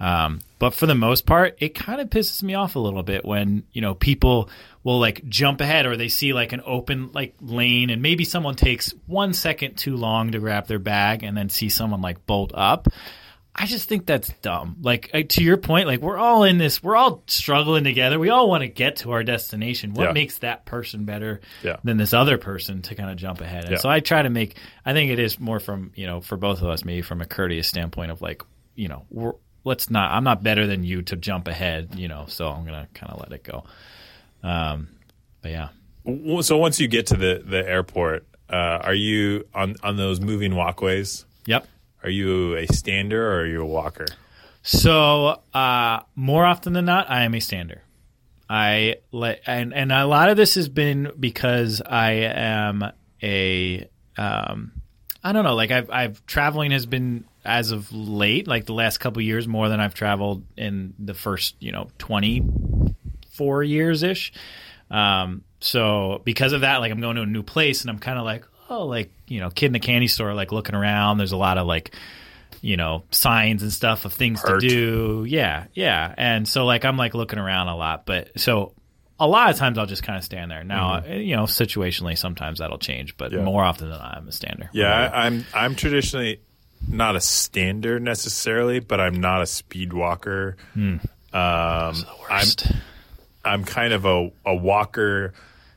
[0.01, 3.25] Um, but for the most part, it kind of pisses me off a little bit
[3.25, 4.51] when, you know, people
[4.83, 8.57] will like jump ahead or they see like an open like lane and maybe someone
[8.57, 12.51] takes one second too long to grab their bag and then see someone like bolt
[12.55, 12.89] up.
[13.57, 14.77] I just think that's dumb.
[14.83, 18.19] Like uh, to your point, like we're all in this, we're all struggling together.
[18.19, 19.95] We all want to get to our destination.
[19.95, 20.13] What Yeah.
[20.13, 21.77] makes that person better Yeah.
[21.85, 23.65] than this other person to kind of jump ahead?
[23.65, 23.79] And Yeah.
[23.79, 24.57] so I try to make.
[24.85, 27.27] I think it is more from you know for both of us, maybe from a
[27.27, 28.43] courteous standpoint of like
[28.75, 30.11] you know we're let's not.
[30.13, 31.95] I'm not better than you to jump ahead.
[31.97, 33.65] You know, so I'm gonna kind of let it go.
[34.43, 34.89] Um,
[35.43, 35.69] but yeah.
[36.43, 40.55] So once you get to the the airport, uh, are you on on those moving
[40.57, 41.25] walkways?
[41.47, 41.69] Yep.
[42.05, 44.07] Are you a stander or are you a walker?
[44.63, 47.83] So uh, more often than not, I am a stander.
[48.49, 52.85] I let and and a lot of this has been because I am
[53.23, 53.89] a
[54.19, 54.73] um,
[55.23, 58.99] I don't know like I've I've traveling has been as of late like the last
[58.99, 62.43] couple years more than I've traveled in the first you know twenty
[63.31, 64.33] four years ish.
[64.91, 68.19] Um, so because of that, like I'm going to a new place and I'm kind
[68.19, 71.19] of like, oh, like, you know, kid in the candy store, like looking around.
[71.19, 71.95] There's a lot of like,
[72.61, 74.61] you know, signs and stuff of things Hurt.
[74.61, 75.25] to do.
[75.29, 75.67] Yeah.
[75.75, 76.15] Yeah.
[76.17, 78.73] And so like, I'm like looking around a lot, but so
[79.21, 80.65] a lot of times I'll just kind of stand there.
[80.65, 83.43] Now, uh, you know, situationally, sometimes that'll change, but Yeah.
[83.43, 84.71] more often than not, I'm a stander.
[84.73, 86.41] Yeah, I'm I'm traditionally
[86.89, 90.57] not a standard necessarily, but I'm not a speed walker.
[90.77, 91.03] Um,
[91.33, 92.47] I'm
[93.45, 95.33] I'm kind of a, a walker,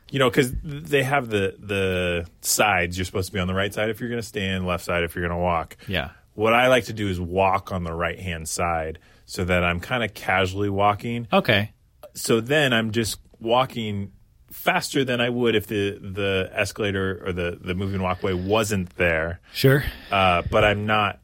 [0.09, 2.97] you know, because they have the the sides.
[2.97, 5.03] You're supposed to be on the right side if you're going to stand, left side
[5.03, 5.77] if you're going to walk.
[5.87, 6.11] Yeah.
[6.33, 9.79] What I like to do is walk on the right hand side so that I'm
[9.79, 11.27] kind of casually walking.
[11.33, 11.71] Okay.
[12.13, 14.11] So then I'm just walking
[14.51, 19.39] faster than I would if the the escalator or the the moving walkway wasn't there.
[19.53, 19.83] Sure.
[20.11, 21.19] Uh, but I'm not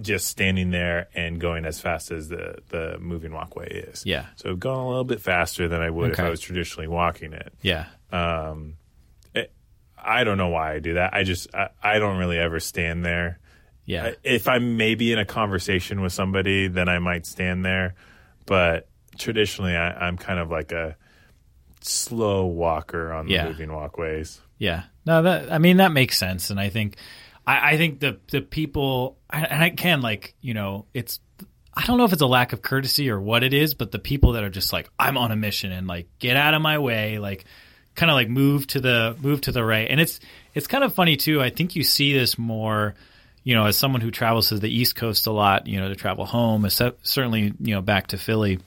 [0.00, 4.04] just standing there and going as fast as the the moving walkway is.
[4.06, 4.26] Yeah.
[4.36, 7.32] So I've gone a little bit faster than I would if I was traditionally walking
[7.32, 7.52] it.
[7.62, 7.86] Yeah.
[8.12, 8.76] Um,
[9.34, 9.52] it,
[9.96, 11.14] I don't know why I do that.
[11.14, 13.40] I just I, I don't really ever stand there.
[13.84, 14.12] Yeah.
[14.22, 17.94] If I'm maybe in a conversation with somebody, then I might stand there.
[18.46, 18.88] But
[19.18, 20.96] traditionally, I, I'm kind of like a
[21.80, 23.46] slow walker on the Yeah.
[23.48, 24.40] moving walkways.
[24.58, 24.84] Yeah.
[25.06, 26.96] No, that I mean that makes sense, and I think
[27.48, 31.18] I, I think the the people and I can like you know it's
[31.72, 33.98] I don't know if it's a lack of courtesy or what it is, but the
[33.98, 36.78] people that are just like I'm on a mission and like get out of my
[36.78, 37.46] way, like
[37.94, 40.20] kind of like move to the move to the right, and it's
[40.54, 41.40] it's kind of funny too.
[41.40, 42.94] I think you see this more.
[43.44, 45.94] You know, as someone who travels to the East Coast a lot, you know, to
[45.94, 48.58] travel home, certainly, you know, back to Philly,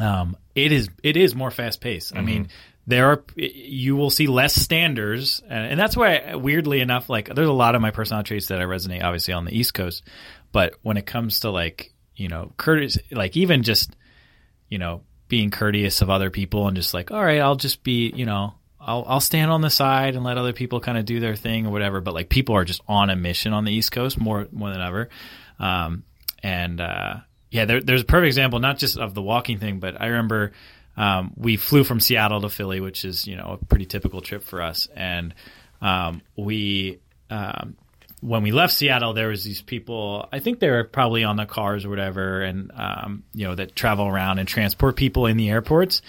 [0.00, 2.16] um, it is it is more fast paced.
[2.16, 2.48] I mean,
[2.86, 7.48] there are you will see less standers, and, and that's why weirdly enough, like there's
[7.48, 10.04] a lot of my personal traits that I resonate obviously on the East Coast,
[10.52, 13.96] but when it comes to like you know courteous, like even just
[14.68, 18.12] you know being courteous of other people and just like all right, I'll just be
[18.14, 18.54] you know.
[18.86, 21.66] I'll, I'll stand on the side and let other people kind of do their thing
[21.66, 22.02] or whatever.
[22.02, 24.82] But like people are just on a mission on the East Coast more more than
[24.82, 25.08] ever.
[25.58, 26.04] Um,
[26.42, 27.14] and uh,
[27.50, 30.52] yeah, there, there's a perfect example, not just of the walking thing, but I remember
[30.96, 34.42] um, we flew from Seattle to Philly, which is you know a pretty typical trip
[34.42, 35.34] for us, and
[35.80, 37.00] um, we.
[37.30, 37.76] Um,
[38.20, 40.26] when we left Seattle, there was these people.
[40.32, 43.76] I think they were probably on the cars or whatever, and um, you know that
[43.76, 46.00] travel around and transport people in the airports,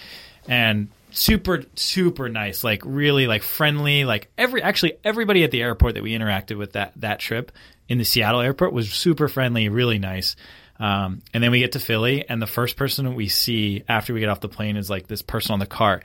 [0.48, 5.94] and super super nice, like really like friendly, like every actually everybody at the airport
[5.94, 7.52] that we interacted with that that trip
[7.88, 10.36] in the Seattle airport was super friendly, really nice.
[10.78, 14.20] Um, and then we get to Philly, and the first person we see after we
[14.20, 16.04] get off the plane is like this person on the cart,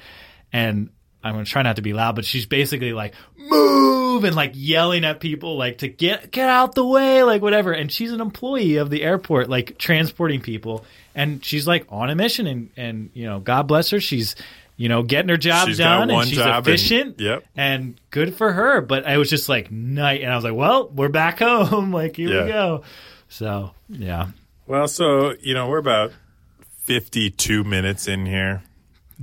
[0.53, 0.89] and
[1.23, 5.03] I'm gonna try not to be loud, but she's basically like move and like yelling
[5.05, 7.71] at people like to get get out the way, like whatever.
[7.73, 12.15] And she's an employee of the airport, like transporting people, and she's like on a
[12.15, 14.35] mission, and and you know, God bless her, she's
[14.77, 17.43] you know getting her job She's done, one and she's job and- efficient, yep.
[17.55, 18.81] and good for her.
[18.81, 22.15] But I was just like night, and I was like, well, we're back home, like
[22.15, 22.43] here Yeah.
[22.45, 22.83] we go.
[23.29, 24.27] So yeah,
[24.71, 26.13] Well, so you know we're about
[26.85, 28.63] fifty-two minutes in here.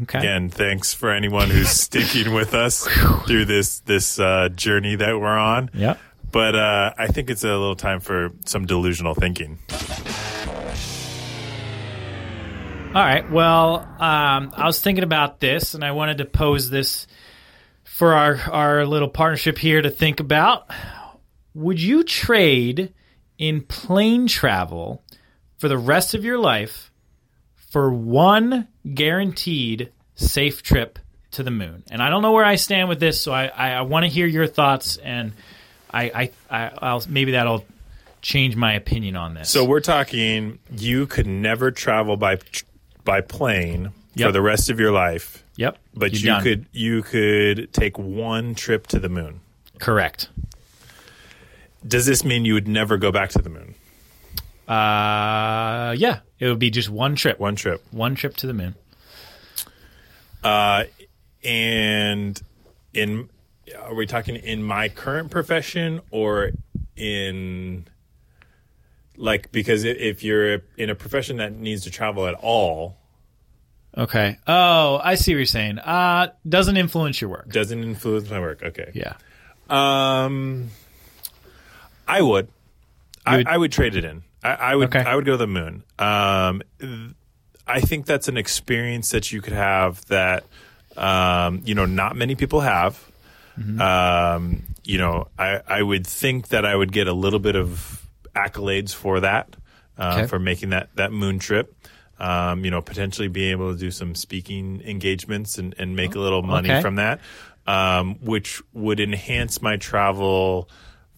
[0.03, 2.87] okay, Again, thanks for anyone who's sticking with us
[3.27, 5.71] through this this uh, journey that we're on.
[5.73, 5.99] yep.
[6.31, 9.59] But uh, I think it's a little time for some delusional thinking.
[12.89, 13.31] All right.
[13.31, 17.07] Well, um, I was thinking about this, and I wanted to pose this
[17.85, 20.71] for our our little partnership here to think about.
[21.55, 22.93] Would you trade
[23.39, 25.05] in plane travel
[25.59, 26.91] for the rest of your life
[27.71, 30.99] for one guaranteed safe trip
[31.33, 31.83] to the moon?
[31.91, 34.09] And I don't know where I stand with this, so I I, I want to
[34.11, 35.33] hear your thoughts, and
[35.93, 37.65] I I, I I'll maybe that'll
[38.23, 39.49] change my opinion on this.
[39.49, 42.39] So we're talking you could never travel by
[43.05, 46.43] by plane for the rest of your life, yep, but You're you done.
[46.43, 49.41] could you could take one trip to the moon.
[49.79, 50.29] correct.
[51.87, 53.77] Does this mean you would never go back to the moon?
[54.69, 57.83] Uh, yeah, it would be just one trip, one, trip.
[57.91, 58.75] one trip to the moon.
[60.45, 60.85] Uh,
[61.43, 62.41] and
[62.95, 63.29] in
[63.81, 66.51] are we talking in my current profession or
[66.97, 67.87] in
[69.17, 72.97] like because if you're in a profession that needs to travel at all
[73.97, 74.39] Okay.
[74.47, 75.79] Oh, I see what you're saying.
[75.81, 77.49] Uh, doesn't influence your work.
[77.51, 79.15] doesn't influence my work okay Yeah.
[79.69, 80.69] um
[82.07, 82.49] i would
[83.27, 85.01] I, would- I would trade it in i, I would Okay.
[85.01, 86.63] i would go to the moon um
[87.67, 90.45] i think that's an experience that you could have that
[90.97, 93.05] um you know not many people have
[93.59, 93.81] Mm-hmm.
[93.81, 98.07] um, you know, I, I would think that I would get a little bit of
[98.33, 99.57] accolades for that,
[99.99, 100.27] uh, Okay.
[100.29, 101.75] for making that, that moon trip.
[102.21, 106.21] Um, you know, potentially being able to do some speaking engagements and, and make a
[106.21, 106.81] little money okay.
[106.81, 107.19] from that,
[107.67, 110.69] um, which would enhance my travel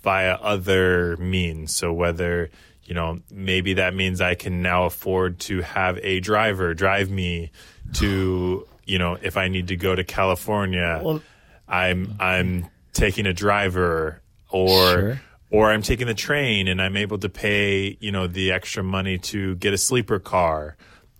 [0.03, 1.77] via other means.
[1.77, 2.49] So whether,
[2.91, 7.53] you know, maybe that means I can now afford to have a driver drive me
[7.95, 11.01] to, you know, if I need to go to California.
[11.03, 11.22] Well-
[11.68, 14.20] I'm I'm taking a driver
[14.51, 15.20] or Sure.
[15.51, 19.18] or I'm taking the train and I'm able to pay, you know, the extra money
[19.18, 20.76] to get a sleeper car.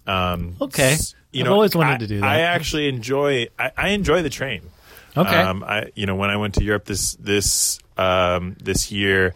[0.09, 0.97] Um, Okay.
[1.31, 2.27] you I've know, always wanted I- to do that.
[2.27, 3.47] I actually enjoy.
[3.61, 4.62] I, I enjoy the train.
[5.16, 5.37] Okay.
[5.37, 9.35] Um, I, you know, when I went to Europe this this um, this year,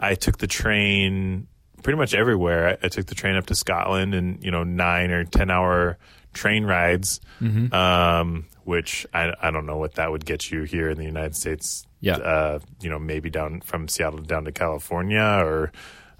[0.00, 1.47] I took the train
[1.82, 2.68] pretty much everywhere.
[2.68, 5.98] I, I took the train up to Scotland, and you know, nine or ten hour
[6.34, 7.20] train rides.
[7.40, 7.72] Mm-hmm.
[7.74, 11.34] Um, which I, I don't know what that would get you here in the United
[11.34, 11.86] States.
[12.00, 12.18] Yeah.
[12.18, 15.72] Uh, you know, maybe down from Seattle down to California, or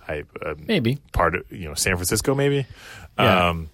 [0.08, 0.98] I uh, Maybe.
[1.12, 2.66] part of you know San Francisco, maybe.
[3.18, 3.50] Yeah.
[3.50, 3.68] Um,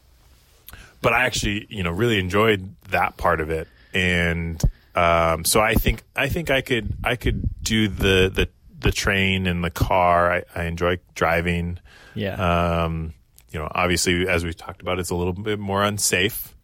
[1.00, 4.60] but I actually, you know, really enjoyed that part of it, and
[4.96, 8.48] um, so I think I think I could I could do the the
[8.84, 10.32] the train and the car.
[10.32, 11.80] I, I enjoy driving.
[12.14, 12.84] Yeah.
[12.84, 13.14] Um,
[13.50, 16.54] you know, obviously, as we've talked about, it's a little bit more unsafe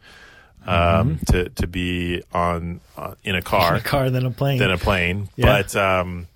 [0.67, 4.59] um, to to be on uh, in a car a car than a plane.
[4.59, 5.29] than a plane.
[5.37, 5.63] Yeah.
[5.63, 6.27] But um,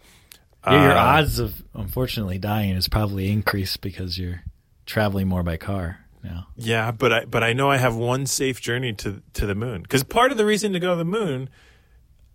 [0.67, 4.43] yeah, your uh, odds of unfortunately dying is probably increased because you're
[4.87, 6.47] traveling more by car now.
[6.57, 9.83] Yeah, but I but I know I have one safe journey to to the moon
[9.83, 11.51] because part of the reason to go to the moon,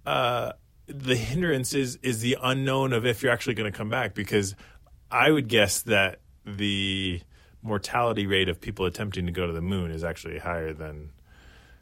[0.05, 0.53] uh,
[0.89, 4.13] the hindrance is is the unknown of if you're actually going to come back.
[4.13, 4.55] Because
[5.11, 7.21] I would guess that the
[7.61, 11.09] mortality rate of people attempting to go to the moon is actually higher than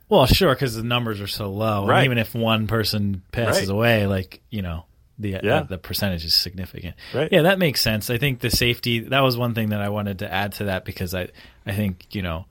[0.09, 1.81] Well, sure, because the numbers are so low.
[1.81, 2.05] and Right.
[2.05, 3.73] even if one person passes Right.
[3.73, 4.85] away, like you know,
[5.19, 5.55] the Yeah.
[5.59, 6.95] uh, the percentage is significant.
[7.13, 7.29] Right.
[7.31, 8.09] Yeah, that makes sense.
[8.09, 10.85] I think the safety that was one thing that I wanted to add to that
[10.85, 11.27] because I
[11.65, 12.45] I think you know,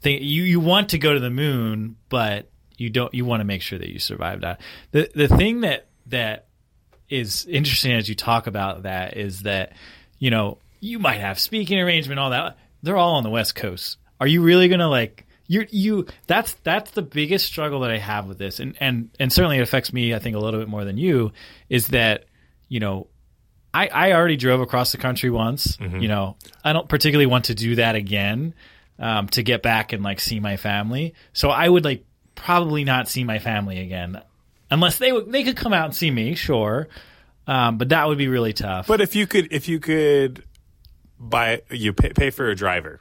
[0.00, 2.48] think you you want to go to the moon, but
[2.78, 3.12] you don't.
[3.14, 4.60] You want to make sure that you survive that.
[4.90, 6.46] The the thing that that
[7.10, 9.72] is interesting as you talk about that is that
[10.18, 12.56] you know you might have speaking arrangement all that.
[12.82, 13.98] They're all on the west coast.
[14.20, 18.26] Are you really gonna like you you that's that's the biggest struggle that i have
[18.26, 18.60] with this.
[18.60, 21.32] And and and certainly it affects me i think a little bit more than you
[21.68, 22.24] is that
[22.68, 23.08] you know
[23.74, 26.36] i i already drove across the country once you know.
[26.64, 28.54] I don't particularly want to do that again
[28.98, 31.14] um, to get back and like see my family.
[31.32, 32.04] So i would like
[32.34, 34.20] probably not see my family again
[34.72, 36.88] unless they would they could come out and see me sure
[37.46, 40.44] um, but that would be really tough But if you could, if you could
[41.18, 43.00] buy, you pay, pay for a driver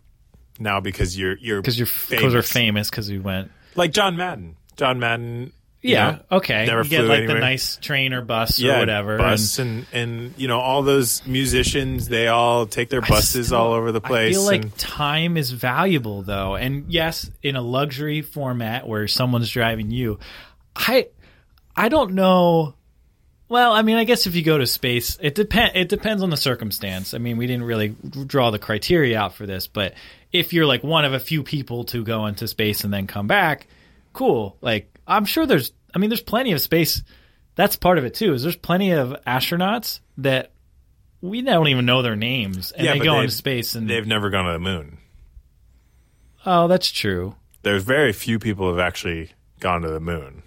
[0.60, 4.58] now because you're you're because you're because we're famous because we went like John Madden.
[4.78, 5.54] John Madden.
[5.82, 7.36] you yeah know, okay never you get like anywhere.
[7.36, 11.26] the nice train or bus yeah, or whatever bus and, and you know all those
[11.28, 12.08] musicians.
[12.08, 14.36] They all take their buses still- all over the place.
[14.36, 19.08] I feel like and- time is valuable though, and yes, in a luxury format where
[19.08, 20.18] someone's driving you,
[20.76, 21.08] I
[21.76, 22.76] I don't know.
[23.50, 25.76] Well, I mean, I guess if you go to space, it depend.
[25.76, 27.14] It depends on the circumstance.
[27.14, 27.90] I mean, we didn't really
[28.26, 29.94] draw the criteria out for this, but
[30.32, 33.28] if you're like one of a few people to go into space and then come
[33.28, 33.68] back,
[34.14, 34.58] cool.
[34.62, 35.74] Like, I'm sure there's.
[35.94, 37.04] I mean, there's plenty of space.
[37.56, 38.34] That's part of it too.
[38.34, 40.52] Is there's plenty of astronauts that
[41.20, 44.30] we don't even know their names, and Yeah, they go into space and they've never
[44.30, 44.98] gone to the moon.
[46.46, 47.36] Oh, that's true.
[47.62, 50.42] There's very few people who have actually gone to the moon.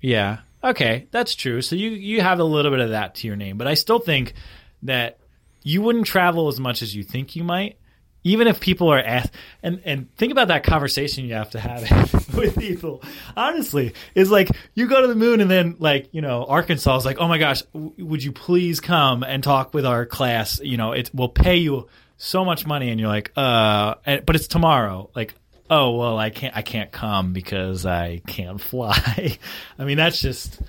[0.00, 0.38] Yeah.
[0.62, 1.62] Okay, that's true.
[1.62, 3.98] So you you have a little bit of that to your name, but I still
[3.98, 4.34] think
[4.82, 5.18] that
[5.62, 7.78] you wouldn't travel as much as you think you might,
[8.24, 9.32] even if people are asked.
[9.62, 13.02] And and think about that conversation you have to have with people.
[13.36, 17.04] Honestly, is like you go to the moon and then like you know Arkansas is
[17.06, 20.60] like, oh my gosh, w- would you please come and talk with our class?
[20.62, 21.88] You know, it will pay you
[22.18, 25.08] so much money, and you're like, uh, and, but it's tomorrow.
[25.14, 25.34] Like,
[25.70, 29.38] oh well i can't i can't come because i can't fly
[29.78, 30.60] i mean that's just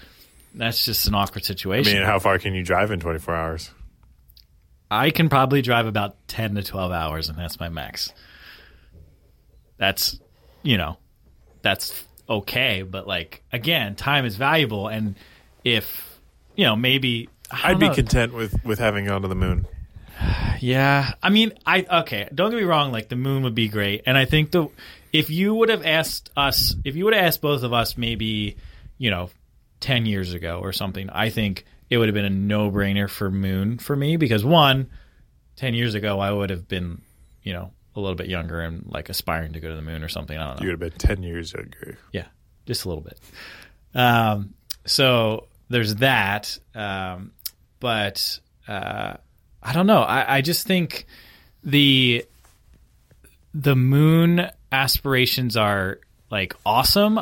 [0.53, 1.95] that's just an awkward situation.
[1.95, 3.71] I mean, how far can you drive in 24 hours?
[4.89, 8.11] I can probably drive about 10 to 12 hours and that's my max
[9.77, 10.19] that's
[10.61, 10.97] you know
[11.61, 15.15] that's okay but like again time is valuable and
[15.63, 16.19] if
[16.55, 19.65] you know maybe I'd don't be content with with having gone to the moon.
[20.61, 22.29] Yeah, I mean, I okay.
[22.35, 22.91] Don't get me wrong.
[22.91, 24.67] Like the moon would be great, and I think the
[25.11, 28.57] if you would have asked us, if you would have asked both of us, maybe
[28.99, 29.31] you know,
[29.79, 33.29] ten years ago or something, I think it would have been a no brainer for
[33.29, 34.89] moon for me because one,
[35.57, 37.01] 10 years ago, I would have been,
[37.43, 40.07] you know, a little bit younger and like aspiring to go to the moon or
[40.07, 40.37] something.
[40.37, 40.63] I don't know.
[40.63, 41.97] You would have been 10 years younger.
[42.13, 42.27] Yeah,
[42.65, 43.19] just a little bit.
[43.93, 44.53] Um,
[44.85, 46.57] so there's that.
[46.73, 47.33] Um,
[47.81, 49.15] but uh,
[49.63, 50.01] I don't know.
[50.01, 51.05] I, I just think
[51.63, 52.25] the
[53.53, 55.99] the moon aspirations are
[56.29, 57.19] like awesome,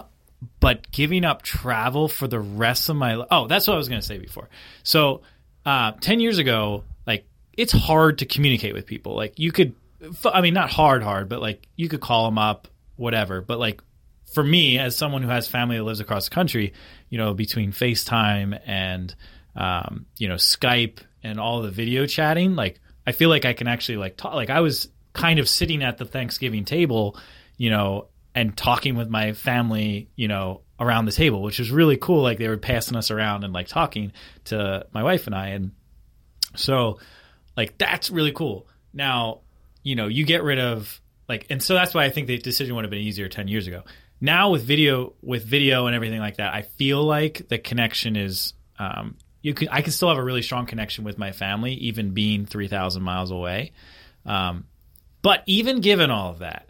[0.59, 3.89] but giving up travel for the rest of my li- oh, that's what I was
[3.89, 4.49] going to say before.
[4.83, 5.21] So
[5.65, 9.15] uh, ten years ago, like it's hard to communicate with people.
[9.15, 9.73] Like you could,
[10.23, 13.41] I mean, not hard, hard, but like you could call them up, whatever.
[13.41, 13.81] But like
[14.33, 16.73] for me, as someone who has family that lives across the country,
[17.09, 19.13] you know, between FaceTime and
[19.55, 23.67] um, you know Skype and all the video chatting, like I feel like I can
[23.67, 24.33] actually like talk.
[24.33, 27.17] Like I was kind of sitting at the Thanksgiving table,
[27.57, 31.97] you know, and talking with my family, you know, around the table, which was really
[31.97, 32.21] cool.
[32.21, 34.13] Like they were passing us around and like talking
[34.45, 35.71] to my wife and I, and
[36.55, 36.99] so
[37.57, 38.67] like that's really cool.
[38.93, 39.41] Now,
[39.83, 42.75] you know, you get rid of like, and so that's why I think the decision
[42.75, 43.83] would have been easier ten years ago.
[44.21, 48.53] Now with video, with video and everything like that, I feel like the connection is.
[48.77, 52.11] Um, you can, I can still have a really strong connection with my family, even
[52.11, 53.71] being three thousand miles away.
[54.25, 54.65] Um,
[55.21, 56.69] but even given all of that,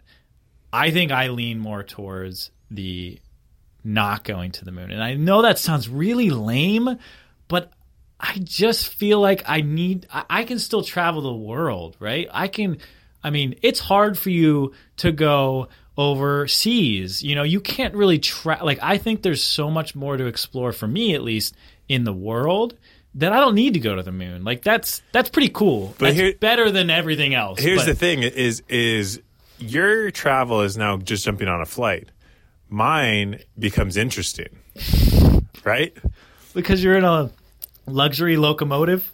[0.72, 3.18] I think I lean more towards the
[3.82, 4.90] not going to the moon.
[4.90, 6.98] And I know that sounds really lame,
[7.48, 7.72] but
[8.20, 12.28] I just feel like I need, I, I can still travel the world, right?
[12.30, 12.78] I can,
[13.24, 17.22] I mean, it's hard for you to go overseas.
[17.22, 20.72] You know, you can't really try, like, I think there's so much more to explore
[20.72, 21.56] for me, at least
[21.90, 22.76] in the world.
[23.16, 24.44] That I don't need to go to the moon.
[24.44, 25.88] Like that's that's pretty cool.
[25.98, 27.58] But that's here- better than everything else.
[27.58, 29.20] Here's but- the thing: is is
[29.58, 32.08] your travel is now just jumping on a flight.
[32.68, 34.56] Mine becomes interesting,
[35.64, 35.92] right?
[36.54, 37.30] because you're in a
[37.86, 39.12] luxury locomotive.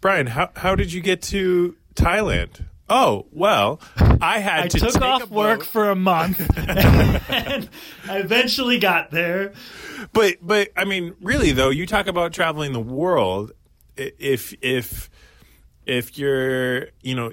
[0.00, 2.64] Brian, how how did you get to Thailand?
[2.90, 3.80] Oh well,
[4.20, 5.66] I had I to took take off a work boat.
[5.66, 7.68] for a month, and
[8.08, 9.52] I eventually got there.
[10.12, 13.52] But but I mean, really though, you talk about traveling the world.
[13.96, 15.08] If if
[15.86, 17.32] if you're you know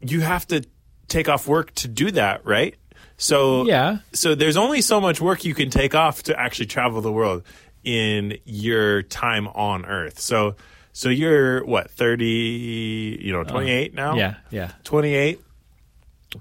[0.00, 0.64] you have to
[1.08, 2.74] take off work to do that, right?
[3.16, 3.98] So Yeah.
[4.12, 7.44] So there's only so much work you can take off to actually travel the world
[7.84, 10.18] in your time on Earth.
[10.18, 10.56] So
[10.92, 14.12] so you're what 30, you know, 28 now?
[14.12, 14.72] Uh, Yeah, yeah.
[14.84, 15.40] 28.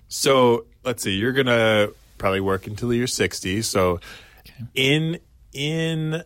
[0.08, 3.62] So let's see, you're gonna probably work until you're 60.
[3.64, 4.00] So
[4.76, 5.20] in
[5.54, 6.24] in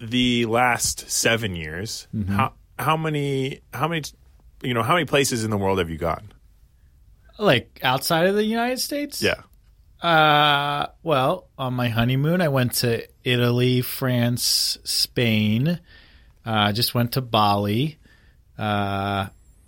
[0.00, 2.32] the last seven years, Mm-hmm.
[2.34, 4.02] how how many how many
[4.62, 6.32] you know how many places in the world have you gone?
[7.38, 9.22] Like outside of the United States.
[9.22, 9.42] Yeah.
[10.06, 15.78] Uh, well, on my honeymoon, I went to Italy, France, Spain.
[16.44, 17.98] I uh, just went to Bali,
[18.58, 19.26] uh,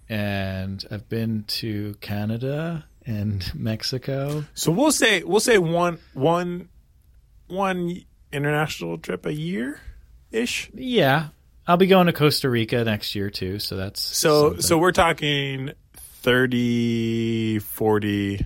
[0.08, 4.44] and I've been to Canada and Mexico.
[4.54, 6.68] So we'll say we'll say one one
[7.46, 8.00] one
[8.32, 9.80] international trip a year
[10.32, 10.70] ish.
[10.74, 11.28] Yeah,
[11.66, 13.58] I'll be going to Costa Rica next year too.
[13.60, 14.62] So that's So something.
[14.62, 18.44] so we're talking 30 40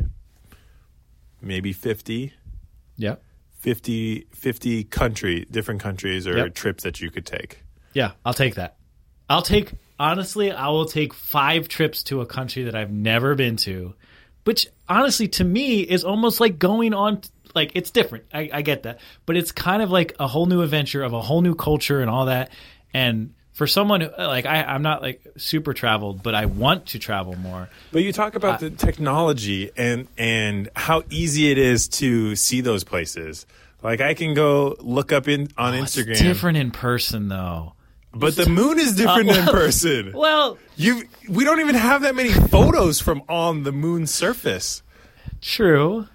[1.40, 2.32] maybe 50
[2.96, 3.22] Yep.
[3.60, 6.54] 50 50 country different countries or Yep.
[6.54, 7.62] trips that you could take.
[7.98, 8.76] Yeah, I'll take that.
[9.28, 13.56] I'll take honestly, I will take five trips to a country that I've never been
[13.56, 13.92] to,
[14.44, 17.22] which honestly to me is almost like going on.
[17.56, 18.26] Like it's different.
[18.32, 21.20] I, I get that, but it's kind of like a whole new adventure of a
[21.20, 22.52] whole new culture and all that.
[22.94, 27.00] And for someone who, like I, I'm not like super traveled, but I want to
[27.00, 27.68] travel more.
[27.90, 32.84] But you talk about the technology and and how easy it is to see those
[32.84, 33.44] places.
[33.82, 37.74] Like I can go look up in on oh, Instagram, It's different in person though.
[38.12, 40.12] But the moon is different in uh, person.
[40.14, 44.82] Well, You we don't even have that many photos from on the moon's surface.
[45.40, 46.06] true.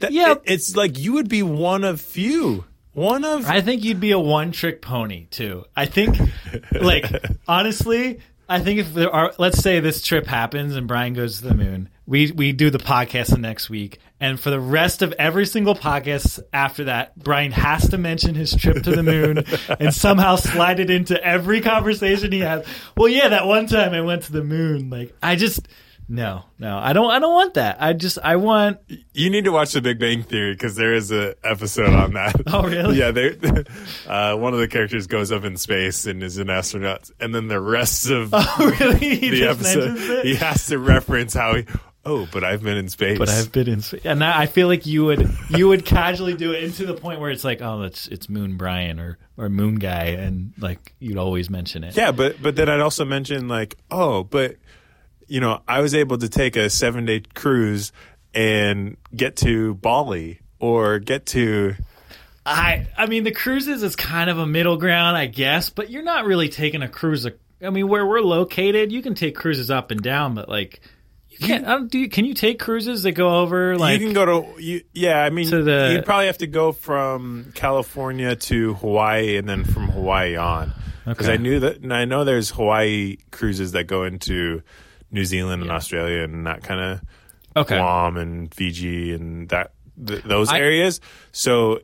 [0.00, 0.32] That, Yeah.
[0.32, 2.64] it- it's like you would be one of few.
[2.92, 5.64] One of I think you'd be a one trick pony too.
[5.76, 6.18] I think,
[6.72, 7.04] like,
[7.48, 11.48] honestly, I think if there are, let's say this trip happens and Brian goes to
[11.48, 15.12] the moon, we we do the podcast the next week, and for the rest of
[15.18, 19.44] every single podcast after that, Brian has to mention his trip to the moon
[19.80, 22.64] and somehow slide it into every conversation he has.
[22.96, 24.88] Well, yeah, that one time I went to the moon.
[24.88, 25.68] Like, I just
[26.08, 27.78] no, no, I don't, I don't want that.
[27.80, 28.78] I just, I want
[29.12, 32.34] You need to watch The Big Bang Theory because there is a episode on that.
[32.46, 32.96] Oh, really?
[32.96, 33.30] yeah, they,
[34.06, 37.48] uh, one of the characters goes up in space and is an astronaut, and then
[37.48, 41.66] the rest of oh, really the episode he has to reference how he.
[42.06, 43.18] Oh, but I've been in space.
[43.18, 46.34] But I've been in, space, and I I feel like you would you would casually
[46.34, 49.48] do it into the point where it's like, oh, it's it's Moon Brian or or
[49.48, 51.96] Moon Guy, and like you'd always mention it.
[51.96, 54.56] Yeah, but but then I'd also mention like, oh, but
[55.26, 57.92] you know, I was able to take a seven day cruise
[58.32, 61.74] and get to Bali or get to
[62.46, 66.04] I I mean the cruises is kind of a middle ground, I guess, but you're
[66.04, 67.26] not really taking a cruise.
[67.60, 70.80] I mean, where we're located, you can take cruises up and down, but like
[71.38, 71.66] you can't.
[71.66, 74.00] I do you, can you take cruises that go over like?
[74.00, 74.24] you can go
[74.54, 75.22] to you, yeah.
[75.22, 79.64] I mean, To the- you'd probably have to go from California to Hawaii and then
[79.64, 80.72] from Hawaii on
[81.04, 81.34] because Okay.
[81.34, 84.62] I knew that and I know there's Hawaii cruises that go into
[85.10, 87.00] New Zealand and Australia and that kind of
[87.56, 89.72] okay, Guam and Fiji and that
[90.04, 91.00] th- those I- areas.
[91.32, 91.80] So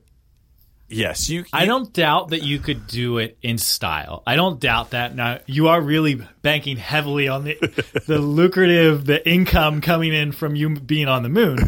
[0.93, 1.45] yes, you.
[1.53, 4.23] I don't doubt that you could do it in style.
[4.27, 5.15] I don't doubt that.
[5.15, 7.55] Now you are really banking heavily on the
[8.07, 11.59] the lucrative, the income coming in from you being on the moon.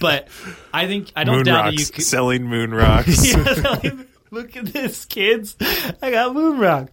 [0.00, 0.28] But
[0.72, 2.04] I think I don't moon doubt rocks, that you could.
[2.04, 3.26] selling moon rocks.
[3.26, 3.92] Yeah,
[4.30, 5.56] look at this, kids!
[6.02, 6.90] I got moon rock.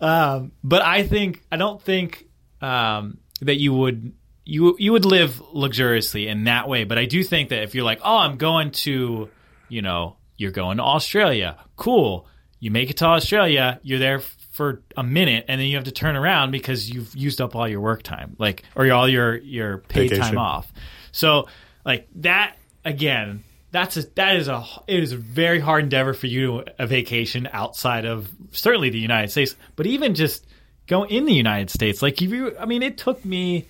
[0.00, 2.26] Um, but I think I don't think
[2.60, 4.12] um, that you would
[4.44, 6.84] you you would live luxuriously in that way.
[6.84, 9.28] But I do think that if you're like, oh, I'm going to,
[9.68, 12.26] you know, you're going to Australia, cool.
[12.60, 15.92] You make it to Australia, you're there for a minute, and then you have to
[15.92, 19.78] turn around because you've used up all your work time, like or all your your
[19.78, 20.34] paid Vacation.
[20.34, 20.72] time off.
[21.12, 21.46] So
[21.84, 23.44] like that again.
[23.72, 27.48] That's a that is a it is a very hard endeavor for you a vacation
[27.52, 30.44] outside of certainly the United States, but even just
[30.88, 32.02] go in the United States.
[32.02, 33.68] Like if you, I mean, it took me,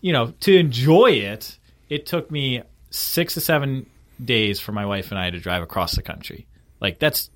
[0.00, 1.58] you know, to enjoy it.
[1.90, 3.86] It took me six to seven
[4.24, 6.46] days for my wife and I to drive across the country.
[6.80, 7.30] Like that's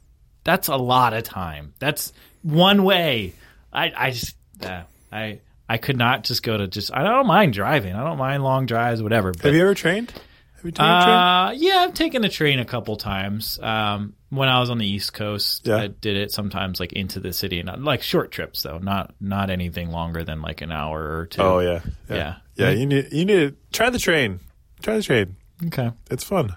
[0.45, 1.75] that's a lot of time.
[1.79, 2.13] That's
[2.43, 3.33] one way.
[3.73, 4.83] I I just uh,
[5.13, 7.95] I I could not just go to just I don't mind driving.
[7.95, 9.33] I don't mind long drives, whatever.
[9.33, 10.11] But Have you ever trained?
[10.57, 11.15] Have you taken a train?
[11.15, 13.59] uh, yeah, I've taken a train a couple times.
[13.61, 15.77] Um, when I was on the East Coast, Yeah.
[15.77, 19.51] I did it sometimes like into the city, not like short trips though, not not
[19.51, 21.43] anything longer than like an hour or two.
[21.43, 22.37] Oh yeah, Yeah.
[22.57, 22.71] yeah.
[22.71, 24.41] You need you need to try the train.
[24.83, 25.37] Try the train.
[25.67, 25.91] okay.
[26.11, 26.55] It's fun.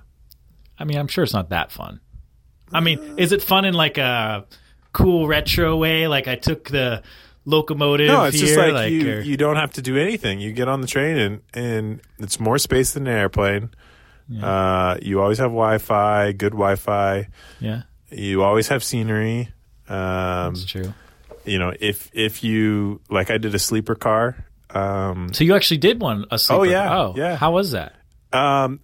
[0.80, 2.00] I mean, I'm sure it's not that fun.
[2.74, 4.46] I mean, is it fun in like a
[4.94, 6.08] cool retro way?
[6.08, 7.04] Like I took the
[7.46, 8.08] locomotive.
[8.08, 10.40] No, it's just here, like, you or- you don't have to do anything.
[10.40, 13.72] You get on the train and and it's more space than an airplane.
[14.42, 17.28] Uh, you always have Wi-Fi, good Wi-Fi.
[17.60, 19.50] yeah, You always have scenery.
[19.88, 20.94] Um, it's true.
[21.46, 24.46] you know, if if you like, I did a sleeper car.
[24.70, 26.68] Um, So you actually did one a sleeper.
[26.68, 27.36] yeah, Oh, yeah.
[27.38, 27.96] How was that?
[28.32, 28.82] um,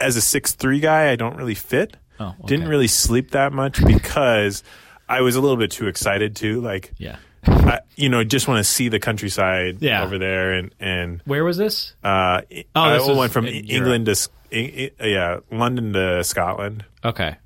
[0.00, 1.96] as a six three guy, I don't really fit.
[2.20, 2.36] Oh, okay.
[2.46, 4.62] Didn't really sleep that much because
[5.08, 6.60] I was a little bit too excited too.
[6.60, 7.16] Like, Yeah.
[7.46, 10.02] I, you know, just want to see the countryside Yeah.
[10.04, 11.94] over there, and and Where was this?
[12.02, 12.40] uh,
[12.74, 13.70] Oh, I this was went from in E- Europe.
[13.70, 16.84] England to E- E- yeah, London to Scotland.
[17.04, 17.36] Okay.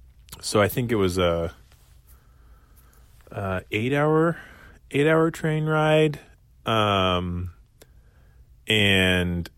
[0.41, 1.53] So I think it was a,
[3.33, 4.37] uh eight hour
[4.91, 6.19] eight hour train ride,
[6.65, 7.51] um,
[8.67, 9.51] and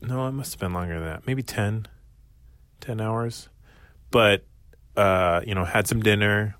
[0.00, 1.26] no, it must have been longer than that.
[1.26, 1.86] Maybe 10,
[2.88, 3.50] 10 hours.
[4.10, 4.44] But
[4.96, 6.56] uh, you know, had some dinner,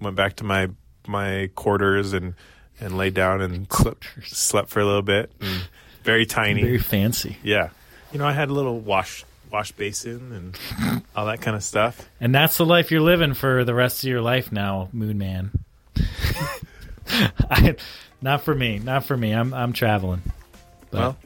[0.00, 0.70] went back to my
[1.06, 2.34] my quarters and
[2.80, 5.30] and laid down and slept, slept for a little bit.
[5.40, 5.68] And
[6.02, 6.62] very tiny.
[6.62, 7.36] Very fancy.
[7.44, 7.70] Yeah.
[8.12, 12.08] You know, I had a little wash wash basin and all that kind of stuff.
[12.20, 15.52] And that's the life you're living for the rest of your life now, Moon Man.
[17.08, 17.76] I,
[18.20, 18.80] not for me.
[18.80, 19.32] Not for me.
[19.32, 20.22] I'm I'm traveling.
[20.90, 21.16] But, Well,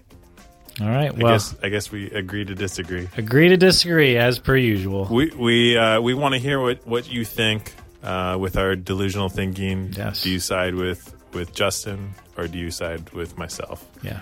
[0.81, 1.11] all right.
[1.11, 3.09] I Well, guess I guess we agree to disagree.
[3.17, 5.07] agree to disagree as per usual.
[5.11, 9.29] We we uh, we want to hear what what you think uh, with our delusional
[9.29, 9.93] thinking.
[9.97, 10.23] Yes.
[10.23, 13.85] Do you side with with Justin or do you side with myself?
[14.03, 14.21] Yeah.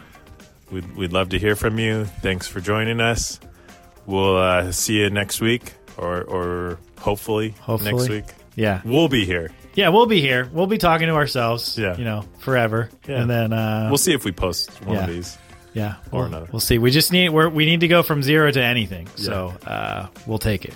[0.71, 2.05] We'd we'd love to hear from you.
[2.05, 3.39] Thanks for joining us.
[4.07, 7.93] We'll uh, see you next week or or hopefully, Hopefully.
[7.93, 8.25] next week.
[8.57, 8.81] Yeah.
[8.85, 9.51] We'll be here.
[9.75, 9.91] Yeah.
[9.91, 10.49] We'll be here.
[10.53, 11.79] We'll be talking to ourselves.
[11.79, 11.97] Yeah.
[11.97, 12.89] You know, forever.
[13.09, 13.21] Yeah.
[13.23, 15.39] And then uh, We'll see if we post one of these.
[15.73, 16.49] Yeah, or we'll, another.
[16.53, 16.79] We'll see.
[16.79, 19.09] We just need we're, we need to go from zero to anything.
[19.17, 20.75] So uh, we'll take it.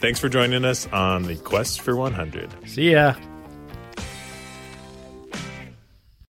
[0.00, 2.68] Thanks for joining us on the quest for 100.
[2.68, 3.14] See ya.